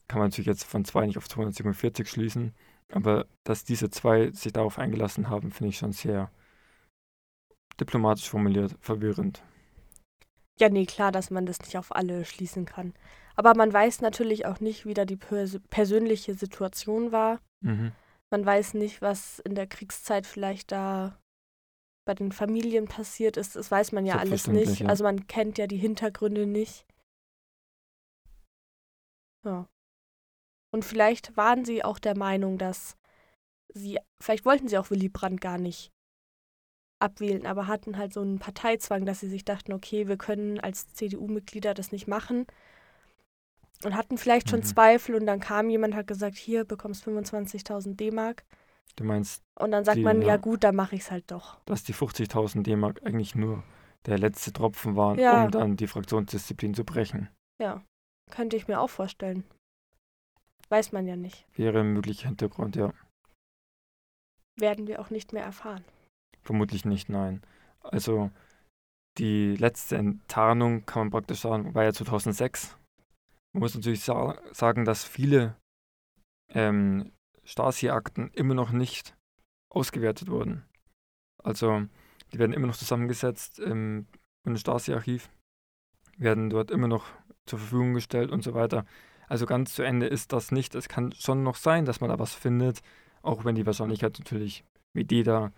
Kann 0.08 0.20
man 0.20 0.28
natürlich 0.28 0.46
jetzt 0.46 0.64
von 0.64 0.84
zwei 0.84 1.06
nicht 1.06 1.18
auf 1.18 1.28
247 1.28 2.08
schließen. 2.08 2.54
Aber 2.92 3.26
dass 3.42 3.64
diese 3.64 3.90
zwei 3.90 4.30
sich 4.30 4.52
darauf 4.52 4.78
eingelassen 4.78 5.28
haben, 5.28 5.50
finde 5.50 5.70
ich 5.70 5.78
schon 5.78 5.92
sehr 5.92 6.30
diplomatisch 7.80 8.28
formuliert, 8.28 8.76
verwirrend. 8.80 9.42
Ja, 10.58 10.68
nee, 10.68 10.86
klar, 10.86 11.12
dass 11.12 11.30
man 11.30 11.44
das 11.44 11.60
nicht 11.60 11.76
auf 11.76 11.94
alle 11.94 12.24
schließen 12.24 12.64
kann. 12.64 12.94
Aber 13.36 13.54
man 13.54 13.72
weiß 13.72 14.00
natürlich 14.00 14.46
auch 14.46 14.60
nicht, 14.60 14.86
wie 14.86 14.94
da 14.94 15.04
die 15.04 15.16
pers 15.16 15.60
persönliche 15.70 16.34
Situation 16.34 17.12
war. 17.12 17.40
Mhm. 17.60 17.92
Man 18.30 18.44
weiß 18.44 18.74
nicht, 18.74 19.02
was 19.02 19.38
in 19.40 19.54
der 19.54 19.66
Kriegszeit 19.66 20.26
vielleicht 20.26 20.72
da 20.72 21.18
bei 22.06 22.14
den 22.14 22.32
Familien 22.32 22.86
passiert 22.86 23.36
ist. 23.36 23.56
Das 23.56 23.70
weiß 23.70 23.92
man 23.92 24.06
ja 24.06 24.16
alles 24.16 24.46
nicht. 24.46 24.80
ja. 24.80 24.88
Also 24.88 25.04
man 25.04 25.26
kennt 25.26 25.58
ja 25.58 25.66
die 25.66 25.76
Hintergründe 25.76 26.46
nicht. 26.46 26.86
Ja. 29.44 29.68
Und 30.72 30.84
vielleicht 30.84 31.36
waren 31.36 31.64
sie 31.64 31.84
auch 31.84 31.98
der 31.98 32.16
Meinung, 32.16 32.58
dass 32.58 32.96
sie, 33.72 33.98
vielleicht 34.20 34.44
wollten 34.44 34.68
sie 34.68 34.78
auch 34.78 34.90
Willy 34.90 35.08
Brandt 35.08 35.40
gar 35.40 35.58
nicht 35.58 35.92
abwählen, 36.98 37.46
aber 37.46 37.66
hatten 37.66 37.98
halt 37.98 38.12
so 38.12 38.20
einen 38.20 38.38
Parteizwang, 38.38 39.04
dass 39.04 39.20
sie 39.20 39.28
sich 39.28 39.44
dachten, 39.44 39.72
okay, 39.72 40.08
wir 40.08 40.16
können 40.16 40.58
als 40.60 40.92
CDU-Mitglieder 40.94 41.74
das 41.74 41.92
nicht 41.92 42.08
machen. 42.08 42.46
Und 43.84 43.94
hatten 43.94 44.16
vielleicht 44.18 44.48
schon 44.50 44.60
Mhm. 44.60 44.64
Zweifel 44.64 45.14
und 45.16 45.26
dann 45.26 45.40
kam 45.40 45.68
jemand, 45.70 45.94
hat 45.94 46.06
gesagt, 46.06 46.36
hier 46.36 46.64
bekommst 46.64 47.04
25.000 47.06 47.96
D-Mark. 47.96 48.44
Du 48.96 49.04
meinst, 49.04 49.42
Und 49.58 49.72
dann 49.72 49.84
sagt 49.84 49.98
Die, 49.98 50.02
man, 50.02 50.22
ja, 50.22 50.36
gut, 50.38 50.64
dann 50.64 50.74
mache 50.76 50.94
ich 50.96 51.02
es 51.02 51.10
halt 51.10 51.30
doch. 51.30 51.60
dass 51.66 51.84
die 51.84 51.92
50.000 51.94 52.62
D-Mark 52.62 53.02
eigentlich 53.04 53.34
nur 53.34 53.62
der 54.06 54.18
letzte 54.18 54.52
Tropfen 54.52 54.96
waren, 54.96 55.18
Ja. 55.18 55.44
um 55.44 55.50
dann 55.50 55.76
die 55.76 55.86
Fraktionsdisziplin 55.86 56.72
zu 56.74 56.84
brechen? 56.84 57.28
Ja, 57.60 57.82
könnte 58.30 58.56
ich 58.56 58.68
mir 58.68 58.80
auch 58.80 58.88
vorstellen. 58.90 59.44
Weiß 60.70 60.92
man 60.92 61.06
ja 61.06 61.16
nicht. 61.16 61.46
Wäre 61.56 61.80
ein 61.80 61.92
möglicher 61.92 62.28
Hintergrund, 62.28 62.76
ja. 62.76 62.92
Werden 64.58 64.86
wir 64.86 65.00
auch 65.00 65.10
nicht 65.10 65.32
mehr 65.32 65.44
erfahren. 65.44 65.84
Vermutlich 66.42 66.84
nicht, 66.84 67.08
nein. 67.08 67.42
Also 67.82 68.30
die 69.18 69.56
letzte 69.56 69.96
Enttarnung, 69.96 70.86
kann 70.86 71.02
man 71.02 71.10
praktisch 71.10 71.40
sagen, 71.40 71.74
war 71.74 71.84
ja 71.84 71.92
2006. 71.92 72.76
Man 73.56 73.62
muss 73.62 73.74
natürlich 73.74 74.02
sa 74.02 74.38
sagen, 74.52 74.84
dass 74.84 75.04
viele 75.04 75.56
ähm, 76.50 77.10
Stasi-Akten 77.42 78.28
immer 78.34 78.52
noch 78.52 78.70
nicht 78.70 79.16
ausgewertet 79.70 80.28
wurden. 80.28 80.66
Also 81.42 81.86
die 82.34 82.38
werden 82.38 82.52
immer 82.52 82.66
noch 82.66 82.76
zusammengesetzt 82.76 83.58
im 83.58 84.08
Bundesstasi-Archiv, 84.44 85.30
werden 86.18 86.50
dort 86.50 86.70
immer 86.70 86.86
noch 86.86 87.06
zur 87.46 87.58
Verfügung 87.58 87.94
gestellt 87.94 88.30
und 88.30 88.44
so 88.44 88.52
weiter. 88.52 88.84
Also 89.26 89.46
ganz 89.46 89.72
zu 89.72 89.82
Ende 89.82 90.04
ist 90.04 90.34
das 90.34 90.52
nicht. 90.52 90.74
Es 90.74 90.90
kann 90.90 91.12
schon 91.12 91.42
noch 91.42 91.56
sein, 91.56 91.86
dass 91.86 92.02
man 92.02 92.10
da 92.10 92.18
was 92.18 92.34
findet, 92.34 92.82
auch 93.22 93.46
wenn 93.46 93.54
die 93.54 93.64
Wahrscheinlichkeit 93.64 94.18
natürlich 94.18 94.66
mit 94.92 95.10
jeder 95.10 95.50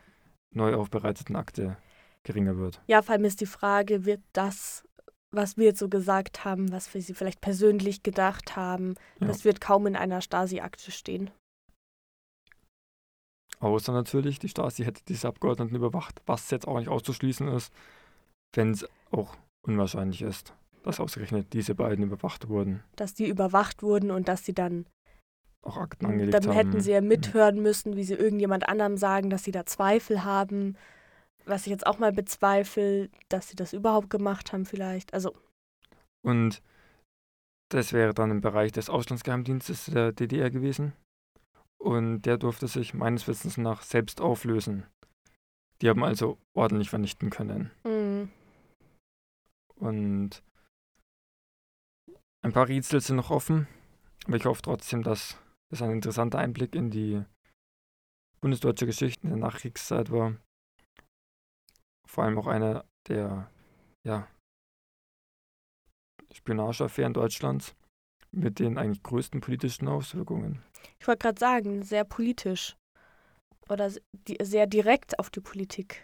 neu 0.54 0.76
aufbereiteten 0.76 1.34
Akte 1.34 1.76
geringer 2.22 2.58
wird. 2.58 2.80
Ja, 2.86 3.02
vor 3.02 3.16
allem 3.16 3.24
ist 3.24 3.40
die 3.40 3.46
Frage, 3.46 4.04
wird 4.04 4.20
das, 4.32 4.84
was 5.30 5.56
wir 5.56 5.66
jetzt 5.66 5.78
so 5.78 5.88
gesagt 5.88 6.44
haben, 6.44 6.72
was 6.72 6.92
wir 6.94 7.02
sie 7.02 7.14
vielleicht 7.14 7.40
persönlich 7.40 8.02
gedacht 8.02 8.56
haben, 8.56 8.94
Ja. 9.20 9.26
das 9.26 9.44
wird 9.44 9.60
kaum 9.60 9.86
in 9.86 9.96
einer 9.96 10.20
Stasi-Akte 10.20 10.90
stehen. 10.90 11.30
Außer 13.60 13.92
natürlich, 13.92 14.38
die 14.38 14.48
Stasi 14.48 14.84
hätte 14.84 15.02
diese 15.08 15.26
Abgeordneten 15.28 15.74
überwacht, 15.74 16.22
was 16.26 16.50
jetzt 16.50 16.68
auch 16.68 16.78
nicht 16.78 16.88
auszuschließen 16.88 17.48
ist, 17.48 17.72
wenn 18.54 18.70
es 18.70 18.86
auch 19.10 19.36
unwahrscheinlich 19.66 20.22
ist, 20.22 20.54
dass 20.84 21.00
ausgerechnet 21.00 21.52
diese 21.52 21.74
beiden 21.74 22.04
überwacht 22.04 22.48
wurden, 22.48 22.82
Dass 22.96 23.14
die 23.14 23.28
überwacht 23.28 23.82
wurden 23.82 24.10
und 24.12 24.28
dass 24.28 24.44
sie 24.44 24.54
dann, 24.54 24.86
auch 25.62 25.76
Akten 25.76 26.06
angelegt 26.06 26.34
dann 26.34 26.46
haben. 26.46 26.52
hätten 26.52 26.80
sie 26.80 26.92
ja 26.92 27.00
mithören 27.00 27.60
müssen, 27.60 27.96
wie 27.96 28.04
sie 28.04 28.14
irgendjemand 28.14 28.68
anderem 28.68 28.96
sagen, 28.96 29.28
dass 29.28 29.42
sie 29.42 29.50
da 29.50 29.66
Zweifel 29.66 30.22
haben. 30.24 30.76
Was 31.48 31.66
ich 31.66 31.70
jetzt 31.70 31.86
auch 31.86 31.98
mal 31.98 32.12
bezweifle, 32.12 33.08
dass 33.28 33.48
sie 33.48 33.56
das 33.56 33.72
überhaupt 33.72 34.10
gemacht 34.10 34.52
haben 34.52 34.66
vielleicht. 34.66 35.14
Also, 35.14 35.34
Und 36.22 36.62
das 37.70 37.92
wäre 37.92 38.14
dann 38.14 38.30
im 38.30 38.40
Bereich 38.40 38.72
des 38.72 38.90
Auslandsgeheimdienstes 38.90 39.86
der 39.86 40.12
DDR 40.12 40.50
gewesen. 40.50 40.92
Und 41.78 42.22
der 42.22 42.38
durfte 42.38 42.66
sich 42.66 42.92
meines 42.92 43.28
Wissens 43.28 43.56
nach 43.56 43.82
selbst 43.82 44.20
auflösen. 44.20 44.86
Die 45.80 45.88
haben 45.88 46.02
also 46.04 46.38
ordentlich 46.54 46.90
vernichten 46.90 47.30
können. 47.30 47.70
mh, 47.84 48.28
Und 49.76 50.42
ein 52.42 52.52
paar 52.52 52.68
Rätsel 52.68 53.00
sind 53.00 53.16
noch 53.16 53.30
offen, 53.30 53.68
aber 54.26 54.36
ich 54.36 54.44
hoffe 54.44 54.62
trotzdem, 54.62 55.02
dass 55.02 55.38
das 55.70 55.82
ein 55.82 55.90
interessanter 55.92 56.38
Einblick 56.38 56.74
in 56.74 56.90
die 56.90 57.22
bundesdeutsche 58.40 58.86
Geschichte 58.86 59.22
in 59.22 59.30
der 59.30 59.38
Nachkriegszeit 59.38 60.10
war. 60.10 60.36
Vor 62.08 62.24
allem 62.24 62.38
auch 62.38 62.46
einer 62.46 62.84
der 63.06 63.50
ja, 64.04 64.26
Spionageaffären 66.32 67.12
Deutschlands 67.12 67.74
mit 68.30 68.58
den 68.58 68.78
eigentlich 68.78 69.02
größten 69.02 69.40
politischen 69.40 69.88
Auswirkungen. 69.88 70.62
ich 70.98 71.06
wollte 71.06 71.22
gerade 71.22 71.38
sagen, 71.38 71.82
sehr 71.82 72.04
politisch. 72.04 72.76
Oder 73.68 73.90
sehr 74.40 74.66
direkt 74.66 75.18
auf 75.18 75.28
die 75.28 75.40
Politik 75.40 76.02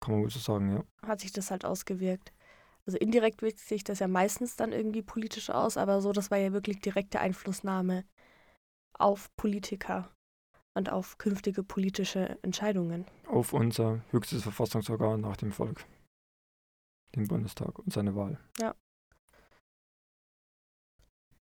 Kann 0.00 0.14
man 0.14 0.22
wohl 0.22 0.30
so 0.30 0.38
sagen, 0.38 0.72
ja. 0.74 0.84
hat 1.06 1.20
sich 1.20 1.32
das 1.32 1.50
halt 1.50 1.66
ausgewirkt. 1.66 2.32
Also 2.86 2.96
indirekt 2.96 3.42
wirkt 3.42 3.58
sich 3.58 3.84
das 3.84 3.98
ja 3.98 4.08
meistens 4.08 4.56
dann 4.56 4.72
irgendwie 4.72 5.02
politisch 5.02 5.50
aus, 5.50 5.76
aber 5.76 6.00
so, 6.00 6.12
das 6.12 6.30
war 6.30 6.38
ja 6.38 6.54
wirklich 6.54 6.80
direkte 6.80 7.20
Einflussnahme 7.20 8.04
auf 8.94 9.28
Politiker 9.36 10.10
und 10.74 10.90
auf 10.90 11.18
künftige 11.18 11.62
politische 11.62 12.38
Entscheidungen. 12.42 13.04
Auf 13.26 13.52
unser 13.52 14.02
höchstes 14.10 14.42
Verfassungsorgan 14.42 15.20
nach 15.20 15.36
dem 15.36 15.52
Volk. 15.52 15.84
Den 17.14 17.26
Bundestag 17.26 17.78
und 17.78 17.92
seine 17.92 18.14
Wahl. 18.14 18.38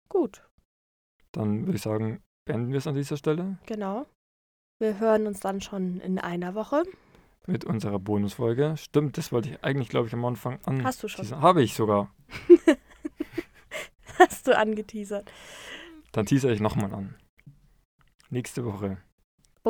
Gut, 0.09 0.47
Dann 1.33 1.65
würde 1.65 1.75
ich 1.75 1.81
sagen, 1.81 2.23
beenden 2.45 2.71
wir 2.71 2.77
es 2.77 2.87
an 2.87 2.95
dieser 2.95 3.17
Stelle. 3.17 3.57
genau. 3.65 4.05
Wir 4.79 4.99
hören 4.99 5.25
uns 5.27 5.39
dann 5.39 5.59
schon 5.59 5.99
in 6.01 6.19
einer 6.19 6.53
Woche. 6.55 6.83
mit 7.47 7.65
unserer 7.65 7.97
Bonusfolge. 7.99 8.75
Stimmt, 8.77 9.17
das 9.17 9.31
wollte 9.31 9.49
ich 9.49 9.63
eigentlich, 9.63 9.89
glaube 9.89 10.07
ich, 10.07 10.13
am 10.13 10.23
Anfang 10.25 10.59
an. 10.65 10.83
Hast 10.83 11.01
du 11.01 11.07
schon. 11.07 11.27
Habe 11.41 11.63
ich 11.63 11.73
sogar. 11.73 12.13
Hast 14.19 14.47
du 14.47 14.55
angeteasert. 14.57 15.31
Dann 16.11 16.25
teasere 16.27 16.53
ich 16.53 16.59
nochmal 16.59 16.93
an. 16.93 17.15
Nächste 18.29 18.65
Woche 18.65 18.97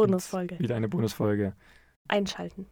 Bonusfolge. 0.06 0.60
wieder 0.60 0.76
eine 0.76 0.88
Bonusfolge. 0.90 1.56
Einschalten. 2.08 2.68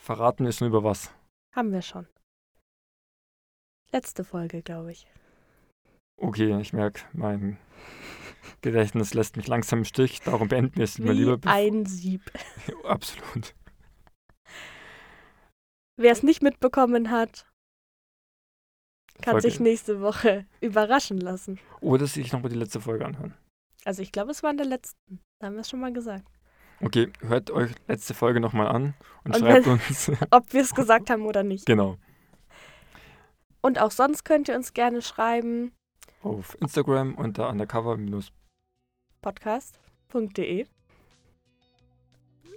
Verraten 0.00 0.44
wir 0.44 0.52
schon 0.52 0.68
über 0.68 0.84
was? 0.84 1.12
Haben 1.54 1.72
wir 1.72 1.82
schon. 1.82 2.06
Letzte 3.92 4.24
Folge, 4.24 4.62
glaube 4.62 4.92
ich. 4.92 5.06
Okay, 6.16 6.58
ich 6.60 6.72
merke, 6.72 7.02
mein 7.12 7.58
Gedächtnis 8.60 9.14
lässt 9.14 9.36
mich 9.36 9.46
langsam 9.46 9.80
im 9.80 9.84
Stich. 9.84 10.20
Darum 10.20 10.48
beenden 10.48 10.76
wir 10.76 10.84
es 10.84 10.98
mal 10.98 11.12
lieber. 11.14 11.38
ein 11.48 11.86
Sieb. 11.86 12.30
Absolut. 12.84 13.54
Wer 15.96 16.12
es 16.12 16.22
nicht 16.22 16.42
mitbekommen 16.42 17.10
hat, 17.10 17.46
kann 19.22 19.32
Folge- 19.34 19.48
sich 19.50 19.60
nächste 19.60 20.00
Woche 20.00 20.46
überraschen 20.60 21.18
lassen. 21.18 21.60
Oder 21.80 22.06
sich 22.06 22.32
nochmal 22.32 22.50
die 22.50 22.58
letzte 22.58 22.80
Folge 22.80 23.06
anhören. 23.06 23.34
Also 23.84 24.02
ich 24.02 24.10
glaube, 24.12 24.30
es 24.32 24.42
war 24.42 24.50
in 24.50 24.56
der 24.56 24.66
letzten. 24.66 25.20
Da 25.40 25.46
haben 25.46 25.54
wir 25.54 25.60
es 25.60 25.68
schon 25.70 25.80
mal 25.80 25.92
gesagt. 25.92 26.26
Okay, 26.84 27.10
hört 27.20 27.50
euch 27.50 27.72
letzte 27.88 28.14
Folge 28.14 28.40
nochmal 28.40 28.68
an 28.68 28.94
und, 29.24 29.34
Und 29.34 29.40
schreibt 29.40 29.66
uns. 29.66 30.10
Ob 30.30 30.52
wir 30.52 30.60
es 30.62 30.74
gesagt 30.74 31.10
haben 31.10 31.24
oder 31.26 31.42
nicht. 31.42 31.66
genau. 31.66 31.96
Und 33.62 33.80
auch 33.80 33.90
sonst 33.90 34.24
könnt 34.24 34.48
ihr 34.48 34.56
uns 34.56 34.74
gerne 34.74 35.00
schreiben. 35.00 35.72
Auf 36.22 36.56
Instagram 36.60 37.14
unter 37.14 37.48
undercover 37.48 37.96
minus 37.96 38.30
Podcast.de. 39.22 40.66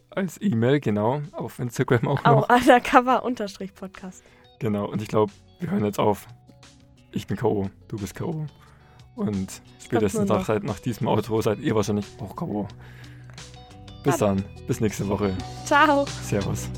als 0.09 0.41
E-Mail, 0.41 0.79
genau. 0.81 1.21
Auf 1.31 1.59
Instagram 1.59 2.07
auch 2.07 2.25
Auch 2.25 2.47
noch. 2.47 2.49
undercover-podcast. 2.49 4.23
Genau, 4.59 4.85
und 4.89 5.01
ich 5.01 5.07
glaube, 5.07 5.31
wir 5.59 5.69
hören 5.71 5.85
jetzt 5.85 5.99
auf. 5.99 6.27
Ich 7.11 7.27
bin 7.27 7.37
K.O., 7.37 7.69
du 7.87 7.97
bist 7.97 8.15
K.O. 8.15 8.45
Und 9.15 9.61
spätestens 9.83 10.27
nach, 10.29 10.47
nach 10.61 10.79
diesem 10.79 11.07
Outro 11.07 11.41
seid 11.41 11.59
ihr 11.59 11.73
wahrscheinlich 11.75 12.05
auch 12.19 12.35
K.O. 12.35 12.67
Bis 14.07 14.17
dann, 14.17 14.43
bis 14.67 14.79
nächste 14.79 15.07
Woche. 15.09 15.35
Ciao. 15.65 16.05
Servus. 16.23 16.69